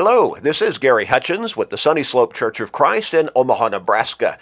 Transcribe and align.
Hello, 0.00 0.36
this 0.40 0.62
is 0.62 0.78
Gary 0.78 1.06
Hutchins 1.06 1.56
with 1.56 1.70
the 1.70 1.76
Sunny 1.76 2.04
Slope 2.04 2.32
Church 2.32 2.60
of 2.60 2.70
Christ 2.70 3.12
in 3.12 3.30
Omaha, 3.34 3.70
Nebraska. 3.70 4.38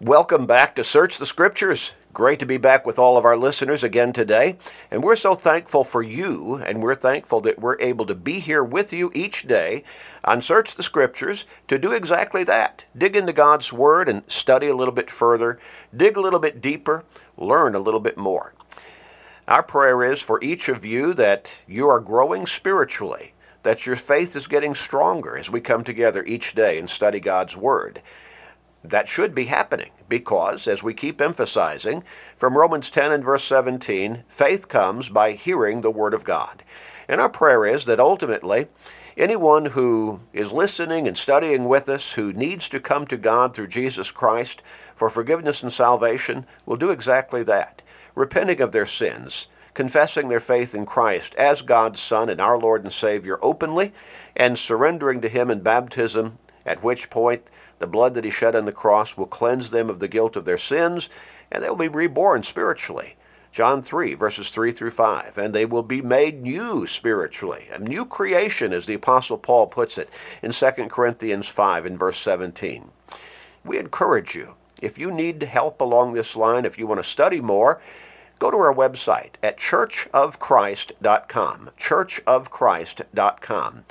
Welcome 0.00 0.46
back 0.46 0.76
to 0.76 0.84
Search 0.84 1.18
the 1.18 1.26
Scriptures. 1.26 1.94
Great 2.12 2.38
to 2.38 2.46
be 2.46 2.58
back 2.58 2.86
with 2.86 2.96
all 2.96 3.18
of 3.18 3.24
our 3.24 3.36
listeners 3.36 3.82
again 3.82 4.12
today. 4.12 4.56
And 4.88 5.02
we're 5.02 5.16
so 5.16 5.34
thankful 5.34 5.82
for 5.82 6.00
you, 6.00 6.62
and 6.64 6.80
we're 6.80 6.94
thankful 6.94 7.40
that 7.40 7.58
we're 7.58 7.80
able 7.80 8.06
to 8.06 8.14
be 8.14 8.38
here 8.38 8.62
with 8.62 8.92
you 8.92 9.10
each 9.12 9.48
day 9.48 9.82
on 10.24 10.40
Search 10.40 10.76
the 10.76 10.82
Scriptures 10.84 11.44
to 11.66 11.76
do 11.76 11.90
exactly 11.90 12.44
that. 12.44 12.86
Dig 12.96 13.16
into 13.16 13.32
God's 13.32 13.72
Word 13.72 14.08
and 14.08 14.22
study 14.30 14.68
a 14.68 14.76
little 14.76 14.94
bit 14.94 15.10
further, 15.10 15.58
dig 15.92 16.16
a 16.16 16.20
little 16.20 16.38
bit 16.38 16.60
deeper, 16.60 17.04
learn 17.36 17.74
a 17.74 17.80
little 17.80 17.98
bit 17.98 18.16
more. 18.16 18.54
Our 19.48 19.64
prayer 19.64 20.04
is 20.04 20.22
for 20.22 20.38
each 20.40 20.68
of 20.68 20.86
you 20.86 21.14
that 21.14 21.64
you 21.66 21.88
are 21.88 21.98
growing 21.98 22.46
spiritually, 22.46 23.34
that 23.62 23.86
your 23.86 23.96
faith 23.96 24.34
is 24.36 24.46
getting 24.46 24.74
stronger 24.74 25.36
as 25.36 25.50
we 25.50 25.60
come 25.60 25.84
together 25.84 26.24
each 26.24 26.54
day 26.54 26.78
and 26.78 26.88
study 26.88 27.20
God's 27.20 27.56
Word. 27.56 28.02
That 28.82 29.08
should 29.08 29.34
be 29.34 29.44
happening 29.44 29.90
because, 30.08 30.66
as 30.66 30.82
we 30.82 30.94
keep 30.94 31.20
emphasizing, 31.20 32.02
from 32.36 32.56
Romans 32.56 32.88
10 32.88 33.12
and 33.12 33.24
verse 33.24 33.44
17, 33.44 34.24
faith 34.28 34.68
comes 34.68 35.10
by 35.10 35.32
hearing 35.32 35.82
the 35.82 35.90
Word 35.90 36.14
of 36.14 36.24
God. 36.24 36.64
And 37.06 37.20
our 37.20 37.28
prayer 37.28 37.66
is 37.66 37.84
that 37.84 38.00
ultimately, 38.00 38.68
anyone 39.16 39.66
who 39.66 40.20
is 40.32 40.52
listening 40.52 41.06
and 41.06 41.18
studying 41.18 41.66
with 41.66 41.88
us, 41.88 42.12
who 42.12 42.32
needs 42.32 42.68
to 42.70 42.80
come 42.80 43.06
to 43.08 43.18
God 43.18 43.52
through 43.52 43.66
Jesus 43.66 44.10
Christ 44.10 44.62
for 44.94 45.10
forgiveness 45.10 45.62
and 45.62 45.72
salvation, 45.72 46.46
will 46.64 46.76
do 46.76 46.90
exactly 46.90 47.42
that 47.42 47.82
repenting 48.14 48.60
of 48.60 48.72
their 48.72 48.86
sins, 48.86 49.46
confessing 49.80 50.28
their 50.28 50.40
faith 50.40 50.74
in 50.74 50.84
Christ 50.84 51.34
as 51.36 51.62
God's 51.62 51.98
Son 52.00 52.28
and 52.28 52.38
our 52.38 52.58
Lord 52.58 52.82
and 52.82 52.92
Savior 52.92 53.38
openly, 53.40 53.94
and 54.36 54.58
surrendering 54.58 55.22
to 55.22 55.28
Him 55.30 55.50
in 55.50 55.60
baptism, 55.60 56.36
at 56.66 56.84
which 56.84 57.08
point 57.08 57.44
the 57.78 57.86
blood 57.86 58.12
that 58.12 58.26
He 58.26 58.30
shed 58.30 58.54
on 58.54 58.66
the 58.66 58.72
cross 58.72 59.16
will 59.16 59.24
cleanse 59.24 59.70
them 59.70 59.88
of 59.88 59.98
the 59.98 60.06
guilt 60.06 60.36
of 60.36 60.44
their 60.44 60.58
sins, 60.58 61.08
and 61.50 61.64
they 61.64 61.70
will 61.70 61.76
be 61.76 61.88
reborn 61.88 62.42
spiritually. 62.42 63.16
John 63.52 63.80
3, 63.80 64.12
verses 64.12 64.50
3 64.50 64.70
through 64.70 64.90
5. 64.90 65.38
And 65.38 65.54
they 65.54 65.64
will 65.64 65.82
be 65.82 66.02
made 66.02 66.42
new 66.42 66.86
spiritually, 66.86 67.64
a 67.72 67.78
new 67.78 68.04
creation, 68.04 68.74
as 68.74 68.84
the 68.84 68.92
Apostle 68.92 69.38
Paul 69.38 69.66
puts 69.66 69.96
it 69.96 70.10
in 70.42 70.52
2 70.52 70.70
Corinthians 70.90 71.48
5 71.48 71.86
and 71.86 71.98
verse 71.98 72.18
17. 72.18 72.90
We 73.64 73.78
encourage 73.78 74.34
you 74.34 74.56
if 74.82 74.98
you 74.98 75.10
need 75.10 75.42
help 75.42 75.80
along 75.80 76.12
this 76.12 76.36
line, 76.36 76.66
if 76.66 76.78
you 76.78 76.86
want 76.86 77.02
to 77.02 77.08
study 77.08 77.40
more, 77.40 77.80
go 78.40 78.50
to 78.50 78.56
our 78.56 78.74
website 78.74 79.34
at 79.42 79.58
churchofchrist.com. 79.58 81.70
Churchofchrist.com. 81.78 83.84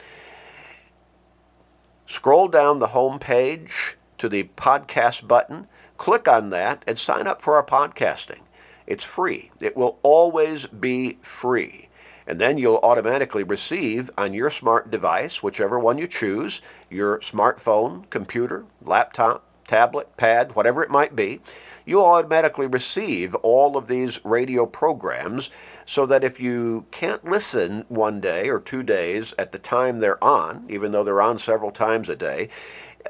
Scroll 2.06 2.48
down 2.48 2.80
the 2.80 2.88
home 2.88 3.20
page 3.20 3.98
to 4.18 4.28
the 4.28 4.46
podcast 4.58 5.28
button, 5.28 5.68
click 5.98 6.28
on 6.28 6.50
that, 6.50 6.84
and 6.88 6.98
sign 7.00 7.28
up 7.28 7.42
for 7.42 7.56
our 7.56 7.64
podcasting. 7.64 8.42
It's 8.88 9.06
free. 9.06 9.52
It 9.62 9.78
will 9.78 10.00
always 10.02 10.66
be 10.66 11.20
free. 11.22 11.90
And 12.26 12.42
then 12.42 12.58
you'll 12.58 12.80
automatically 12.82 13.44
receive 13.44 14.10
on 14.18 14.34
your 14.34 14.50
smart 14.50 14.90
device, 14.90 15.44
whichever 15.44 15.78
one 15.80 16.00
you 16.00 16.08
choose, 16.08 16.62
your 16.90 17.20
smartphone, 17.20 18.10
computer, 18.10 18.66
laptop, 18.82 19.46
tablet, 19.70 20.18
pad, 20.18 20.56
whatever 20.56 20.84
it 20.84 20.90
might 20.90 21.16
be, 21.16 21.40
you'll 21.86 22.04
automatically 22.04 22.68
receive 22.68 23.36
all 23.36 23.78
of 23.78 23.88
these 23.88 24.20
radio 24.26 24.66
programs 24.66 25.50
so 25.86 26.06
that 26.08 26.24
if 26.24 26.40
you 26.40 26.86
can't 26.92 27.24
listen 27.24 27.86
one 27.88 28.20
day 28.20 28.50
or 28.50 28.60
two 28.60 28.84
days 28.84 29.34
at 29.38 29.52
the 29.52 29.60
time 29.60 30.00
they're 30.00 30.24
on, 30.24 30.66
even 30.68 30.92
though 30.92 31.04
they're 31.04 31.22
on 31.22 31.38
several 31.38 31.72
times 31.72 32.10
a 32.10 32.16
day, 32.16 32.50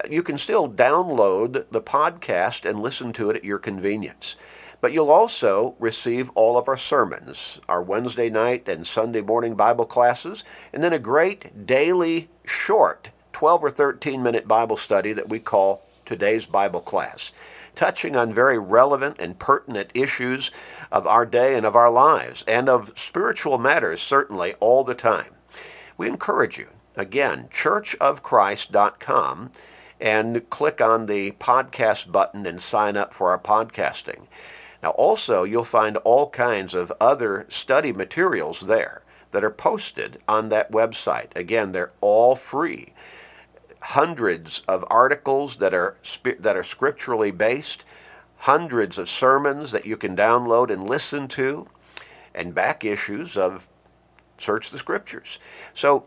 you 0.10 0.22
can 0.22 0.38
still 0.38 0.70
download 0.70 1.66
the 1.72 1.82
podcast 1.82 2.70
and 2.70 2.80
listen 2.80 3.14
to 3.14 3.30
it 3.30 3.38
at 3.38 3.46
your 3.46 3.58
convenience. 3.58 4.36
But 4.82 4.94
you'll 4.94 5.12
also 5.12 5.76
receive 5.80 6.30
all 6.36 6.58
of 6.58 6.68
our 6.68 6.78
sermons, 6.78 7.60
our 7.68 7.82
Wednesday 7.82 8.30
night 8.30 8.68
and 8.68 8.86
Sunday 8.86 9.22
morning 9.22 9.56
Bible 9.56 9.86
classes, 9.86 10.44
and 10.74 10.84
then 10.84 10.94
a 10.94 11.00
great 11.00 11.66
daily 11.66 12.30
short 12.46 13.12
12 13.34 13.64
or 13.64 13.70
13 13.70 14.22
minute 14.22 14.48
Bible 14.48 14.78
study 14.78 15.14
that 15.14 15.30
we 15.30 15.40
call 15.40 15.82
today's 16.10 16.48
Bible 16.48 16.82
class, 16.82 17.32
touching 17.76 18.16
on 18.16 18.34
very 18.34 18.58
relevant 18.58 19.18
and 19.20 19.38
pertinent 19.38 19.92
issues 19.94 20.50
of 20.92 21.06
our 21.06 21.24
day 21.24 21.56
and 21.56 21.68
of 21.68 21.76
our 21.76 21.92
lives, 21.92 22.44
and 22.48 22.68
of 22.68 22.92
spiritual 22.96 23.60
matters, 23.60 24.02
certainly, 24.02 24.56
all 24.60 24.84
the 24.84 24.96
time. 24.96 25.36
We 25.98 26.08
encourage 26.08 26.58
you, 26.58 26.70
again, 26.96 27.48
churchofchrist.com, 27.52 29.52
and 30.02 30.50
click 30.50 30.82
on 30.82 31.06
the 31.06 31.34
podcast 31.34 32.12
button 32.12 32.48
and 32.48 32.60
sign 32.60 32.98
up 32.98 33.14
for 33.14 33.30
our 33.30 33.38
podcasting. 33.38 34.26
Now, 34.82 34.90
also, 34.92 35.44
you'll 35.44 35.64
find 35.64 35.98
all 35.98 36.32
kinds 36.32 36.74
of 36.74 36.92
other 37.00 37.46
study 37.50 37.94
materials 37.94 38.62
there 38.62 39.04
that 39.30 39.44
are 39.44 39.52
posted 39.52 40.18
on 40.28 40.50
that 40.50 40.72
website. 40.72 41.36
Again, 41.36 41.72
they're 41.72 41.92
all 42.02 42.36
free 42.36 42.94
hundreds 43.82 44.62
of 44.68 44.86
articles 44.90 45.58
that 45.58 45.74
are 45.74 45.98
that 46.40 46.58
are 46.58 46.64
scripturally 46.64 47.32
based, 47.32 47.86
hundreds 48.38 48.98
of 48.98 49.10
sermons 49.10 49.72
that 49.72 49.86
you 49.86 49.98
can 49.98 50.16
download 50.16 50.70
and 50.70 50.90
listen 50.90 51.28
to, 51.30 51.68
and 52.34 52.56
back 52.56 52.84
issues 52.84 53.38
of 53.38 53.68
Search 54.38 54.70
the 54.70 54.78
Scriptures. 54.78 55.40
So 55.74 56.06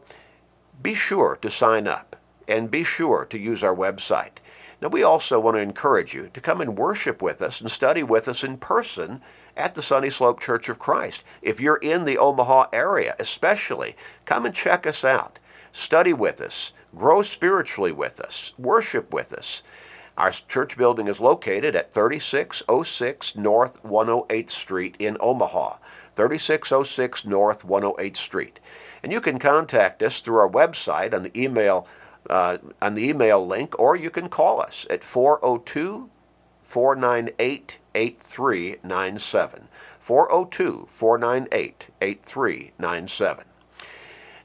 be 0.83 0.95
sure 0.95 1.37
to 1.41 1.51
sign 1.51 1.87
up 1.87 2.17
and 2.49 2.71
be 2.71 2.85
sure 2.85 3.25
to 3.27 3.39
use 3.39 3.63
our 3.63 3.75
website. 3.75 4.39
Now, 4.81 4.89
we 4.89 5.05
also 5.05 5.39
want 5.39 5.57
to 5.57 5.61
encourage 5.63 6.13
you 6.13 6.29
to 6.35 6.41
come 6.41 6.61
and 6.61 6.77
worship 6.77 7.23
with 7.23 7.41
us 7.41 7.61
and 7.61 7.71
study 7.71 8.03
with 8.03 8.27
us 8.27 8.43
in 8.43 8.57
person 8.57 9.23
at 9.57 9.77
the 9.77 9.83
Sunny 9.83 10.11
Slope 10.11 10.41
Church 10.41 10.69
of 10.69 10.81
Christ. 10.81 11.23
If 11.41 11.61
you're 11.61 11.77
in 11.77 12.03
the 12.03 12.19
Omaha 12.19 12.67
area, 12.73 13.15
especially, 13.21 13.95
come 14.25 14.45
and 14.45 14.53
check 14.53 14.85
us 14.85 15.05
out. 15.05 15.39
Study 15.73 16.13
with 16.13 16.41
us 16.41 16.73
grow 16.95 17.23
spiritually 17.23 17.93
with 17.93 18.21
us, 18.21 18.53
worship 18.59 19.13
with 19.13 19.33
us. 19.33 19.63
Our 20.19 20.31
church 20.31 20.77
building 20.77 21.09
is 21.09 21.21
located 21.21 21.75
at 21.75 21.93
3606 21.93 23.35
North 23.35 23.83
108th 23.83 24.51
Street 24.51 24.97
in 24.99 25.17
Omaha. 25.21 25.79
3606 26.15 27.25
North 27.25 27.67
108th 27.67 28.17
Street. 28.19 28.61
And 29.03 29.11
you 29.11 29.23
can 29.23 29.39
contact 29.39 30.03
us 30.03 30.21
through 30.21 30.37
our 30.37 30.51
website 30.51 31.15
on 31.15 31.23
the 31.23 31.41
email 31.41 31.87
uh, 32.31 32.59
on 32.81 32.95
the 32.95 33.09
email 33.09 33.45
link, 33.45 33.77
or 33.81 33.97
you 33.97 34.09
can 34.09 34.29
call 34.29 34.61
us 34.61 34.87
at 34.91 35.03
402 35.03 36.09
498 36.63 37.79
8397. 37.95 39.69
402 39.99 40.87
498 40.89 41.91
8397. 42.01 43.45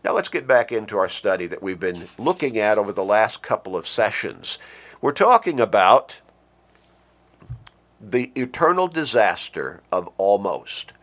Now 0.08 0.14
let's 0.14 0.30
get 0.30 0.48
back 0.48 0.72
into 0.72 0.98
our 0.98 1.10
study 1.10 1.48
that 1.48 1.62
we've 1.62 1.82
been 1.82 2.08
looking 2.18 2.58
at 2.58 2.78
over 2.78 2.94
the 2.94 3.04
last 3.04 3.42
couple 3.42 3.76
of 3.76 3.86
sessions. 3.86 4.58
We're 5.02 5.12
talking 5.12 5.60
about 5.60 6.22
the 8.00 8.32
eternal 8.34 8.88
disaster 8.88 9.82
of 9.92 10.08
almost. 10.18 10.94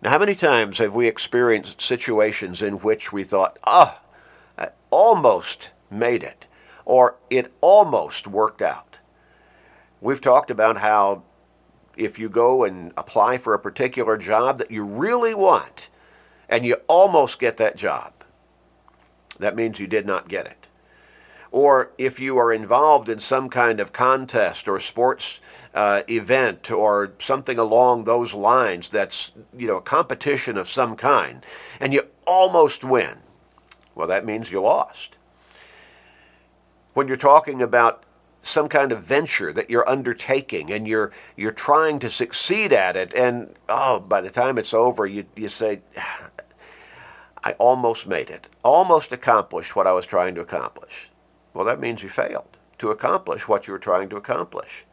Now, 0.00 0.10
how 0.10 0.20
many 0.20 0.36
times 0.36 0.78
have 0.78 0.94
we 0.94 1.08
experienced 1.08 1.80
situations 1.80 2.62
in 2.62 2.74
which 2.74 3.12
we 3.12 3.24
thought, 3.24 3.58
ah, 3.64 4.00
oh, 4.00 4.62
I 4.62 4.68
almost 4.90 5.72
made 5.90 6.22
it, 6.22 6.46
or 6.84 7.16
it 7.30 7.52
almost 7.60 8.28
worked 8.28 8.62
out? 8.62 9.00
We've 10.00 10.20
talked 10.20 10.52
about 10.52 10.76
how 10.76 11.24
if 11.96 12.20
you 12.20 12.28
go 12.28 12.62
and 12.62 12.92
apply 12.96 13.38
for 13.38 13.52
a 13.52 13.58
particular 13.58 14.16
job 14.16 14.58
that 14.58 14.70
you 14.70 14.84
really 14.84 15.34
want, 15.34 15.88
and 16.48 16.64
you 16.64 16.76
almost 16.86 17.40
get 17.40 17.56
that 17.56 17.76
job, 17.76 18.12
that 19.38 19.56
means 19.56 19.78
you 19.78 19.86
did 19.86 20.06
not 20.06 20.28
get 20.28 20.46
it. 20.46 20.68
Or 21.50 21.92
if 21.96 22.20
you 22.20 22.36
are 22.36 22.52
involved 22.52 23.08
in 23.08 23.18
some 23.18 23.48
kind 23.48 23.80
of 23.80 23.92
contest 23.92 24.68
or 24.68 24.78
sports 24.78 25.40
uh, 25.74 26.02
event 26.08 26.70
or 26.70 27.12
something 27.18 27.58
along 27.58 28.04
those 28.04 28.34
lines 28.34 28.88
that's, 28.88 29.32
you 29.56 29.66
know, 29.66 29.76
a 29.76 29.82
competition 29.82 30.58
of 30.58 30.68
some 30.68 30.94
kind, 30.94 31.44
and 31.80 31.94
you 31.94 32.02
almost 32.26 32.84
win, 32.84 33.20
well, 33.94 34.06
that 34.08 34.26
means 34.26 34.50
you 34.50 34.60
lost. 34.60 35.16
When 36.92 37.08
you're 37.08 37.16
talking 37.16 37.62
about 37.62 38.04
some 38.42 38.68
kind 38.68 38.92
of 38.92 39.02
venture 39.02 39.52
that 39.52 39.70
you're 39.70 39.88
undertaking 39.88 40.70
and 40.70 40.86
you're 40.86 41.12
you're 41.36 41.52
trying 41.52 41.98
to 41.98 42.08
succeed 42.08 42.72
at 42.72 42.96
it 42.96 43.12
and 43.14 43.54
oh 43.68 43.98
by 43.98 44.20
the 44.20 44.30
time 44.30 44.58
it's 44.58 44.72
over 44.72 45.04
you 45.04 45.24
you 45.34 45.48
say 45.48 45.80
I 47.44 47.52
almost 47.52 48.06
made 48.06 48.30
it, 48.30 48.48
almost 48.64 49.12
accomplished 49.12 49.76
what 49.76 49.86
I 49.86 49.92
was 49.92 50.06
trying 50.06 50.34
to 50.34 50.40
accomplish. 50.40 51.10
Well, 51.54 51.64
that 51.64 51.80
means 51.80 52.02
you 52.02 52.08
failed 52.08 52.58
to 52.78 52.90
accomplish 52.90 53.48
what 53.48 53.66
you 53.66 53.72
were 53.72 53.78
trying 53.78 54.08
to 54.10 54.16
accomplish. 54.16 54.86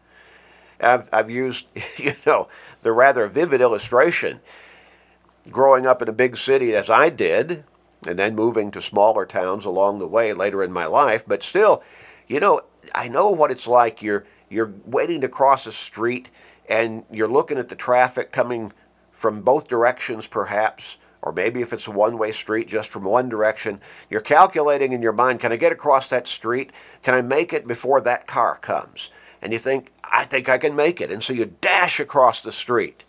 I've, 0.80 1.10
I've 1.12 1.32
used, 1.32 1.68
you 1.98 2.12
know, 2.26 2.48
the 2.82 2.92
rather 2.92 3.28
vivid 3.28 3.62
illustration 3.62 4.42
growing 5.52 5.86
up 5.86 6.02
in 6.02 6.10
a 6.10 6.14
big 6.14 6.38
city 6.38 6.76
as 6.76 6.90
I 6.90 7.10
did, 7.10 7.64
and 8.08 8.20
then 8.20 8.36
moving 8.36 8.72
to 8.72 8.82
smaller 8.82 9.26
towns 9.26 9.66
along 9.66 10.00
the 10.00 10.08
way 10.08 10.34
later 10.34 10.64
in 10.64 10.72
my 10.72 10.86
life. 10.86 11.24
But 11.28 11.44
still, 11.44 11.84
you 12.28 12.40
know, 12.40 12.62
I 12.94 13.08
know 13.08 13.30
what 13.32 13.52
it's 13.52 13.68
like. 13.68 14.02
You're 14.02 14.26
you're 14.50 14.74
waiting 14.86 15.22
to 15.22 15.28
cross 15.28 15.66
a 15.66 15.72
street 15.72 16.30
and 16.70 17.04
you're 17.12 17.28
looking 17.28 17.58
at 17.58 17.70
the 17.70 17.76
traffic 17.76 18.32
coming 18.32 18.72
from 19.12 19.42
both 19.42 19.68
directions, 19.68 20.28
perhaps, 20.28 20.98
or 21.26 21.32
maybe 21.32 21.62
if 21.62 21.74
it's 21.74 21.88
a 21.88 21.92
one 21.92 22.20
way 22.20 22.32
street, 22.32 22.68
just 22.68 22.92
from 22.92 23.04
one 23.04 23.28
direction. 23.28 23.82
You're 24.12 24.22
calculating 24.22 24.94
in 24.94 25.02
your 25.02 25.12
mind, 25.12 25.40
can 25.40 25.52
I 25.52 25.56
get 25.56 25.72
across 25.72 26.08
that 26.10 26.28
street? 26.28 26.72
Can 27.02 27.16
I 27.16 27.24
make 27.24 27.52
it 27.52 27.68
before 27.68 28.00
that 28.02 28.28
car 28.28 28.58
comes? 28.58 29.10
And 29.42 29.52
you 29.52 29.58
think, 29.60 29.92
I 30.04 30.24
think 30.24 30.48
I 30.48 30.60
can 30.60 30.76
make 30.76 31.02
it. 31.02 31.12
And 31.12 31.24
so 31.24 31.34
you 31.34 31.56
dash 31.60 32.00
across 32.00 32.42
the 32.42 32.52
street. 32.52 33.04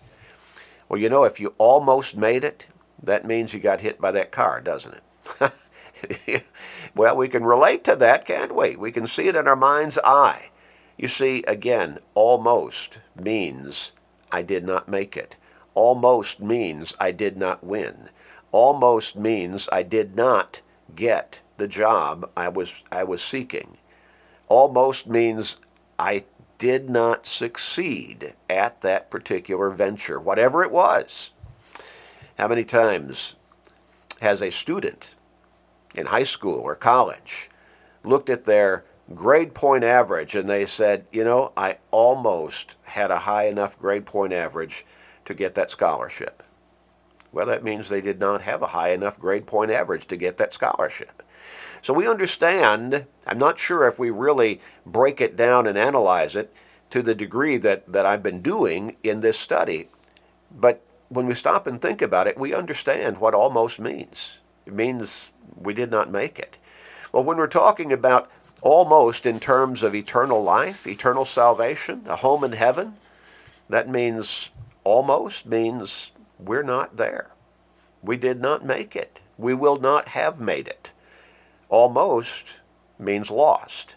Well, 0.89 1.01
you 1.01 1.11
know, 1.11 1.25
if 1.25 1.39
you 1.39 1.55
almost 1.59 2.17
made 2.17 2.43
it, 2.43 2.67
that 3.03 3.27
means 3.27 3.53
you 3.53 3.61
got 3.61 3.83
hit 3.83 4.01
by 4.01 4.11
that 4.13 4.33
car, 4.33 4.63
doesn't 4.63 4.95
it? 5.41 6.43
well, 6.95 7.17
we 7.17 7.29
can 7.29 7.45
relate 7.45 7.85
to 7.85 7.97
that, 7.97 8.25
can't 8.25 8.55
we? 8.55 8.77
We 8.77 8.93
can 8.93 9.07
see 9.07 9.29
it 9.29 9.37
in 9.37 9.47
our 9.47 9.57
mind's 9.57 9.99
eye. 10.03 10.51
You 10.97 11.09
see, 11.09 11.43
again, 11.47 11.99
almost 12.15 13.01
means 13.15 13.93
I 14.33 14.41
did 14.41 14.65
not 14.65 14.89
make 14.89 15.17
it. 15.17 15.37
Almost 15.77 16.41
means 16.41 16.95
I 16.99 17.13
did 17.13 17.37
not 17.37 17.63
win. 17.63 18.09
Almost 18.51 19.15
means 19.15 19.69
I 19.71 19.83
did 19.83 20.17
not 20.17 20.63
get 20.95 21.43
the 21.59 21.69
job 21.69 22.31
I 22.35 22.49
was 22.49 22.83
I 22.91 23.05
was 23.05 23.23
seeking. 23.23 23.77
Almost 24.49 25.07
means 25.07 25.59
I 25.99 26.25
did 26.57 26.89
not 26.89 27.27
succeed 27.27 28.33
at 28.49 28.81
that 28.81 29.11
particular 29.11 29.69
venture, 29.69 30.19
whatever 30.19 30.65
it 30.65 30.71
was. 30.71 31.33
How 32.39 32.49
many 32.49 32.65
times 32.65 33.35
has 34.23 34.41
a 34.41 34.51
student 34.51 35.15
in 35.95 36.07
high 36.07 36.25
school 36.25 36.61
or 36.61 36.75
college 36.75 37.51
looked 38.03 38.31
at 38.31 38.47
their 38.47 38.87
grade 39.15 39.53
point 39.53 39.85
average 39.85 40.35
and 40.35 40.49
they 40.49 40.65
said, 40.65 41.05
you 41.13 41.23
know, 41.23 41.53
I 41.55 41.77
almost 41.91 42.77
had 42.85 43.11
a 43.11 43.21
high 43.21 43.47
enough 43.47 43.79
grade 43.79 44.07
point 44.07 44.33
average 44.33 44.87
to 45.27 45.35
get 45.35 45.55
that 45.55 45.71
scholarship? 45.71 46.43
Well, 47.33 47.47
that 47.47 47.65
means 47.65 47.89
they 47.89 48.01
did 48.01 48.19
not 48.19 48.43
have 48.43 48.63
a 48.63 48.69
high 48.69 48.91
enough 48.91 49.21
grade 49.21 49.47
point 49.47 49.71
average 49.71 50.07
to 50.07 50.17
get 50.17 50.39
that 50.39 50.55
scholarship. 50.55 51.23
So 51.83 51.93
we 51.93 52.09
understand, 52.09 53.07
I'm 53.27 53.39
not 53.39 53.59
sure 53.59 53.87
if 53.87 53.99
we 53.99 54.11
really 54.11 54.61
break 54.85 55.21
it 55.21 55.37
down 55.37 55.67
and 55.67 55.77
analyze 55.77 56.35
it 56.35 56.53
to 56.91 57.03
the 57.03 57.15
degree 57.15 57.59
that, 57.59 57.93
that 57.93 58.07
I've 58.07 58.23
been 58.23 58.41
doing 58.41 58.97
in 59.03 59.21
this 59.21 59.39
study, 59.39 59.89
but 60.51 60.81
when 61.09 61.27
we 61.27 61.35
stop 61.35 61.67
and 61.67 61.81
think 61.81 62.03
about 62.03 62.27
it, 62.27 62.39
we 62.39 62.55
understand 62.55 63.19
what 63.19 63.35
almost 63.35 63.79
means. 63.79 64.39
It 64.65 64.73
means 64.73 65.33
we 65.57 65.75
did 65.75 65.91
not 65.91 66.11
make 66.11 66.39
it. 66.39 66.59
Well, 67.13 67.25
when 67.25 67.37
we're 67.37 67.47
talking 67.47 67.93
about 67.93 68.31
almost 68.63 69.27
in 69.27 69.39
terms 69.39 69.83
of 69.83 69.95
eternal 69.95 70.43
life, 70.43 70.87
eternal 70.87 71.25
salvation, 71.25 72.03
a 72.07 72.17
home 72.17 72.43
in 72.43 72.53
heaven, 72.53 72.95
that 73.69 73.89
means 73.89 74.51
almost 74.87 75.47
means 75.47 76.13
we're 76.39 76.63
not 76.63 76.97
there. 76.97 77.33
We 78.03 78.17
did 78.17 78.41
not 78.41 78.65
make 78.65 78.95
it. 78.95 79.21
We 79.37 79.53
will 79.53 79.79
not 79.79 80.11
have 80.11 80.41
made 80.41 80.69
it. 80.69 80.93
Almost 81.69 82.61
means 82.97 83.29
lost. 83.29 83.97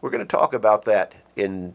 We're 0.00 0.08
going 0.08 0.26
to 0.26 0.36
talk 0.36 0.54
about 0.54 0.86
that 0.86 1.16
in 1.36 1.74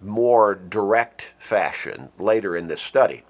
more 0.00 0.54
direct 0.54 1.34
fashion 1.38 2.08
later 2.18 2.56
in 2.56 2.68
this 2.68 2.80
study. 2.80 3.24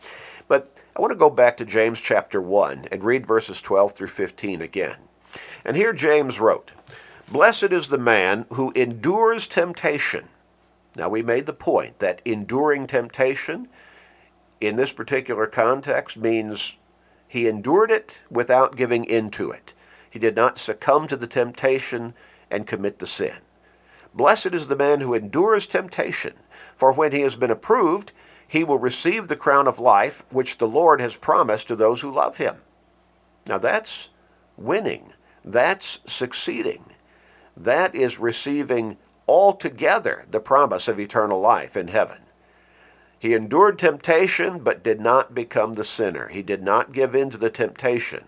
But 0.47 0.81
I 0.97 1.01
want 1.01 1.11
to 1.11 1.19
go 1.19 1.29
back 1.29 1.57
to 1.57 1.65
James 1.65 2.01
chapter 2.01 2.41
1 2.41 2.85
and 2.93 3.03
read 3.03 3.27
verses 3.27 3.61
12 3.61 3.95
through 3.95 4.07
15 4.07 4.63
again. 4.63 4.99
And 5.65 5.77
here 5.77 5.93
James 5.93 6.39
wrote, 6.39 6.71
Blessed 7.29 7.73
is 7.73 7.89
the 7.89 7.99
man 7.99 8.47
who 8.53 8.71
endures 8.77 9.49
temptation. 9.49 10.29
Now, 10.97 11.09
we 11.09 11.23
made 11.23 11.47
the 11.47 11.53
point 11.53 11.99
that 11.99 12.23
enduring 12.25 12.87
temptation 12.87 13.69
in 14.61 14.77
this 14.77 14.93
particular 14.93 15.47
context 15.47 16.17
means 16.17 16.77
he 17.27 17.47
endured 17.47 17.91
it 17.91 18.23
without 18.31 18.77
giving 18.77 19.05
in 19.05 19.31
to 19.31 19.51
it. 19.51 19.75
He 20.11 20.19
did 20.19 20.35
not 20.35 20.59
succumb 20.59 21.07
to 21.09 21.17
the 21.17 21.27
temptation 21.27 22.15
and 22.51 22.67
commit 22.67 22.99
the 22.99 23.07
sin. 23.07 23.37
Blessed 24.15 24.47
is 24.47 24.67
the 24.67 24.77
man 24.77 25.01
who 25.01 25.15
endures 25.15 25.67
temptation, 25.67 26.35
for 26.75 26.93
when 26.93 27.13
he 27.13 27.21
has 27.21 27.37
been 27.37 27.51
approved, 27.51 28.13
he 28.47 28.65
will 28.65 28.79
receive 28.79 29.29
the 29.29 29.37
crown 29.37 29.69
of 29.69 29.79
life 29.79 30.25
which 30.31 30.57
the 30.57 30.67
Lord 30.67 31.01
has 31.01 31.17
promised 31.17 31.69
to 31.69 31.77
those 31.77 32.01
who 32.01 32.11
love 32.11 32.39
him. 32.39 32.63
Now 33.47 33.59
that's 33.59 34.09
winning. 34.57 35.13
That's 35.45 36.01
succeeding. 36.07 36.87
That 37.57 37.95
is 37.95 38.19
receiving 38.19 38.97
altogether 39.27 40.25
the 40.31 40.41
promise 40.41 40.89
of 40.89 40.99
eternal 40.99 41.41
life 41.41 41.77
in 41.77 41.89
heaven. 41.89 42.23
He 43.19 43.35
endured 43.35 43.79
temptation, 43.79 44.61
but 44.61 44.83
did 44.83 45.01
not 45.01 45.35
become 45.35 45.73
the 45.73 45.85
sinner. 45.85 46.29
He 46.29 46.43
did 46.43 46.63
not 46.63 46.93
give 46.93 47.15
in 47.15 47.31
to 47.31 47.39
the 47.39 47.51
temptation. 47.51 48.25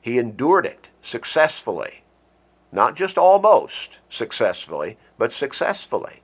He 0.00 0.18
endured 0.18 0.66
it 0.66 0.90
successfully. 1.00 2.04
Not 2.72 2.94
just 2.94 3.18
almost 3.18 4.00
successfully, 4.08 4.96
but 5.18 5.32
successfully. 5.32 6.22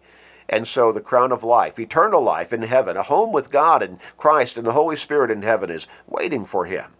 And 0.48 0.68
so 0.68 0.92
the 0.92 1.00
crown 1.00 1.32
of 1.32 1.42
life, 1.42 1.78
eternal 1.78 2.22
life 2.22 2.52
in 2.52 2.62
heaven, 2.62 2.96
a 2.96 3.02
home 3.02 3.32
with 3.32 3.50
God 3.50 3.82
and 3.82 3.98
Christ 4.16 4.56
and 4.56 4.64
the 4.64 4.72
Holy 4.72 4.94
Spirit 4.94 5.30
in 5.30 5.42
heaven 5.42 5.70
is 5.70 5.88
waiting 6.06 6.44
for 6.44 6.66
him. 6.66 6.92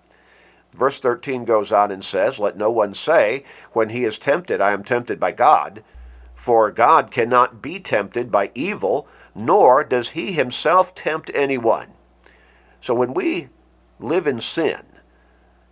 Verse 0.73 0.99
13 0.99 1.45
goes 1.45 1.71
on 1.71 1.93
and 1.93 2.05
says, 2.05 2.41
Let 2.41 2.57
no 2.57 2.71
one 2.71 2.93
say, 2.93 3.45
when 3.73 3.91
he 3.91 4.05
is 4.05 4.19
tempted, 4.19 4.61
I 4.61 4.73
am 4.73 4.83
tempted 4.83 5.21
by 5.21 5.33
God. 5.33 5.85
For 6.37 6.71
God 6.71 7.11
cannot 7.11 7.61
be 7.61 7.81
tempted 7.81 8.31
by 8.31 8.53
evil, 8.55 9.09
nor 9.35 9.83
does 9.83 10.11
he 10.11 10.31
himself 10.31 10.95
tempt 10.95 11.31
anyone. 11.35 11.89
So 12.81 12.95
when 12.95 13.15
we 13.15 13.49
live 13.99 14.29
in 14.29 14.39
sin, 14.41 14.85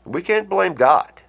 we 0.04 0.20
can't 0.20 0.48
blame 0.48 0.74
God. 0.74 1.22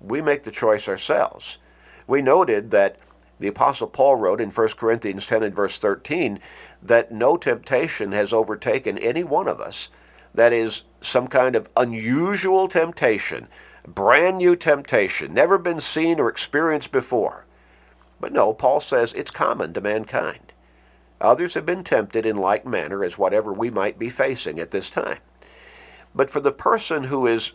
We 0.00 0.22
make 0.22 0.44
the 0.44 0.52
choice 0.52 0.88
ourselves. 0.88 1.58
We 2.06 2.22
noted 2.22 2.70
that 2.70 2.98
the 3.40 3.48
Apostle 3.48 3.88
Paul 3.88 4.16
wrote 4.16 4.40
in 4.40 4.50
1 4.50 4.68
Corinthians 4.76 5.26
10 5.26 5.42
and 5.42 5.56
verse 5.56 5.78
13 5.78 6.38
that 6.80 7.10
no 7.10 7.36
temptation 7.36 8.12
has 8.12 8.32
overtaken 8.32 8.98
any 8.98 9.24
one 9.24 9.48
of 9.48 9.60
us 9.60 9.90
that 10.34 10.52
is 10.52 10.82
some 11.00 11.28
kind 11.28 11.56
of 11.56 11.68
unusual 11.76 12.68
temptation, 12.68 13.48
brand 13.86 14.38
new 14.38 14.56
temptation, 14.56 15.34
never 15.34 15.58
been 15.58 15.80
seen 15.80 16.20
or 16.20 16.28
experienced 16.28 16.92
before. 16.92 17.46
But 18.22 18.32
no, 18.32 18.54
Paul 18.54 18.78
says 18.78 19.12
it's 19.12 19.32
common 19.32 19.72
to 19.72 19.80
mankind. 19.80 20.52
Others 21.20 21.54
have 21.54 21.66
been 21.66 21.82
tempted 21.82 22.24
in 22.24 22.36
like 22.36 22.64
manner 22.64 23.02
as 23.04 23.18
whatever 23.18 23.52
we 23.52 23.68
might 23.68 23.98
be 23.98 24.08
facing 24.08 24.60
at 24.60 24.70
this 24.70 24.88
time. 24.88 25.18
But 26.14 26.30
for 26.30 26.38
the 26.38 26.52
person 26.52 27.04
who 27.04 27.26
is 27.26 27.52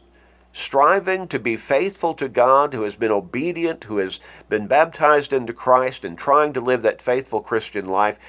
striving 0.52 1.30
to 1.30 1.40
be 1.40 1.56
faithful 1.56 2.14
to 2.16 2.28
God, 2.28 2.74
who 2.74 2.82
has 2.82 2.98
been 2.98 3.14
obedient, 3.14 3.86
who 3.86 3.98
has 3.98 4.20
been 4.50 4.68
baptized 4.68 5.32
into 5.32 5.54
Christ, 5.54 6.04
and 6.04 6.18
trying 6.18 6.52
to 6.52 6.60
live 6.60 6.82
that 6.82 7.02
faithful 7.02 7.40
Christian 7.40 7.86
life, 7.86 8.20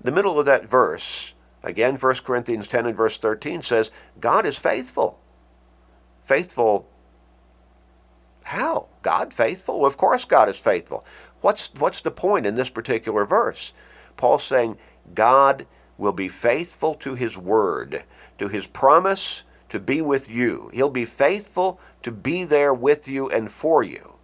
the 0.00 0.12
middle 0.12 0.38
of 0.38 0.46
that 0.46 0.66
verse, 0.66 1.34
again, 1.64 1.96
1 1.96 2.14
Corinthians 2.24 2.68
10 2.68 2.86
and 2.86 2.96
verse 2.96 3.18
13 3.18 3.62
says, 3.62 3.90
God 4.20 4.46
is 4.46 4.60
faithful. 4.60 5.18
Faithful 6.22 6.88
how? 8.44 8.88
God 9.02 9.32
faithful? 9.32 9.86
Of 9.86 9.96
course 9.96 10.24
God 10.24 10.48
is 10.48 10.58
faithful. 10.58 11.04
What's, 11.40 11.70
what's 11.78 12.00
the 12.00 12.10
point 12.10 12.46
in 12.46 12.54
this 12.54 12.70
particular 12.70 13.24
verse? 13.24 13.72
Paul's 14.16 14.44
saying 14.44 14.76
God 15.14 15.66
will 15.96 16.12
be 16.12 16.28
faithful 16.28 16.94
to 16.94 17.14
his 17.14 17.36
word, 17.36 18.04
to 18.38 18.48
his 18.48 18.66
promise, 18.66 19.44
to 19.68 19.78
be 19.78 20.00
with 20.02 20.30
you. 20.30 20.70
He'll 20.72 20.90
be 20.90 21.04
faithful 21.04 21.80
to 22.02 22.10
be 22.10 22.44
there 22.44 22.74
with 22.74 23.06
you 23.08 23.28
and 23.28 23.50
for 23.50 23.82
you. 23.82 24.16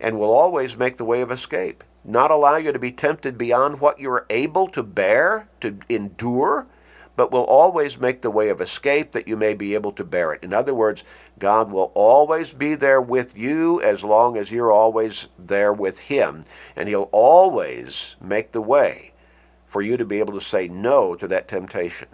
And 0.00 0.18
will 0.18 0.32
always 0.32 0.76
make 0.76 0.96
the 0.96 1.04
way 1.04 1.20
of 1.20 1.30
escape. 1.30 1.84
Not 2.04 2.30
allow 2.30 2.56
you 2.56 2.72
to 2.72 2.78
be 2.78 2.92
tempted 2.92 3.36
beyond 3.36 3.80
what 3.80 3.98
you're 3.98 4.26
able 4.30 4.68
to 4.68 4.82
bear, 4.82 5.48
to 5.60 5.78
endure, 5.88 6.66
but 7.16 7.32
will 7.32 7.44
always 7.44 7.98
make 7.98 8.22
the 8.22 8.30
way 8.30 8.50
of 8.50 8.60
escape 8.60 9.12
that 9.12 9.26
you 9.26 9.36
may 9.36 9.54
be 9.54 9.74
able 9.74 9.92
to 9.92 10.04
bear 10.04 10.32
it. 10.32 10.44
In 10.44 10.52
other 10.52 10.74
words, 10.74 11.02
God 11.38 11.72
will 11.72 11.90
always 11.94 12.54
be 12.54 12.74
there 12.74 13.00
with 13.00 13.36
you 13.36 13.80
as 13.82 14.04
long 14.04 14.36
as 14.36 14.52
you're 14.52 14.70
always 14.70 15.28
there 15.38 15.72
with 15.72 15.98
Him. 16.00 16.42
And 16.76 16.88
He'll 16.88 17.08
always 17.12 18.16
make 18.20 18.52
the 18.52 18.60
way 18.60 19.12
for 19.66 19.82
you 19.82 19.96
to 19.96 20.04
be 20.04 20.18
able 20.18 20.34
to 20.34 20.40
say 20.40 20.68
no 20.68 21.14
to 21.14 21.26
that 21.26 21.48
temptation. 21.48 22.08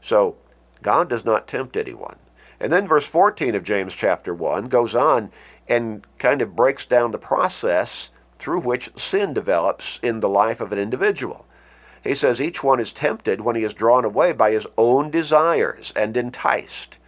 So 0.00 0.36
God 0.82 1.08
does 1.08 1.24
not 1.24 1.48
tempt 1.48 1.76
anyone. 1.76 2.16
And 2.60 2.72
then 2.72 2.88
verse 2.88 3.06
14 3.06 3.54
of 3.54 3.62
James 3.62 3.94
chapter 3.94 4.34
1 4.34 4.68
goes 4.68 4.94
on 4.94 5.30
and 5.68 6.06
kind 6.18 6.42
of 6.42 6.56
breaks 6.56 6.84
down 6.84 7.10
the 7.10 7.18
process 7.18 8.10
through 8.38 8.60
which 8.60 8.96
sin 8.96 9.32
develops 9.32 9.98
in 10.02 10.20
the 10.20 10.28
life 10.28 10.60
of 10.60 10.72
an 10.72 10.78
individual. 10.78 11.46
He 12.04 12.14
says 12.14 12.40
each 12.40 12.62
one 12.62 12.80
is 12.80 12.92
tempted 12.92 13.40
when 13.40 13.56
he 13.56 13.64
is 13.64 13.74
drawn 13.74 14.04
away 14.04 14.32
by 14.32 14.50
his 14.50 14.66
own 14.76 15.10
desires 15.10 15.92
and 15.96 16.16
enticed. 16.16 16.98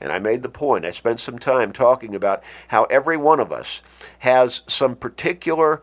And 0.00 0.12
I 0.12 0.18
made 0.18 0.42
the 0.42 0.48
point, 0.48 0.84
I 0.84 0.90
spent 0.90 1.20
some 1.20 1.38
time 1.38 1.72
talking 1.72 2.14
about 2.14 2.42
how 2.68 2.84
every 2.84 3.16
one 3.16 3.40
of 3.40 3.50
us 3.50 3.82
has 4.20 4.62
some 4.66 4.94
particular 4.94 5.82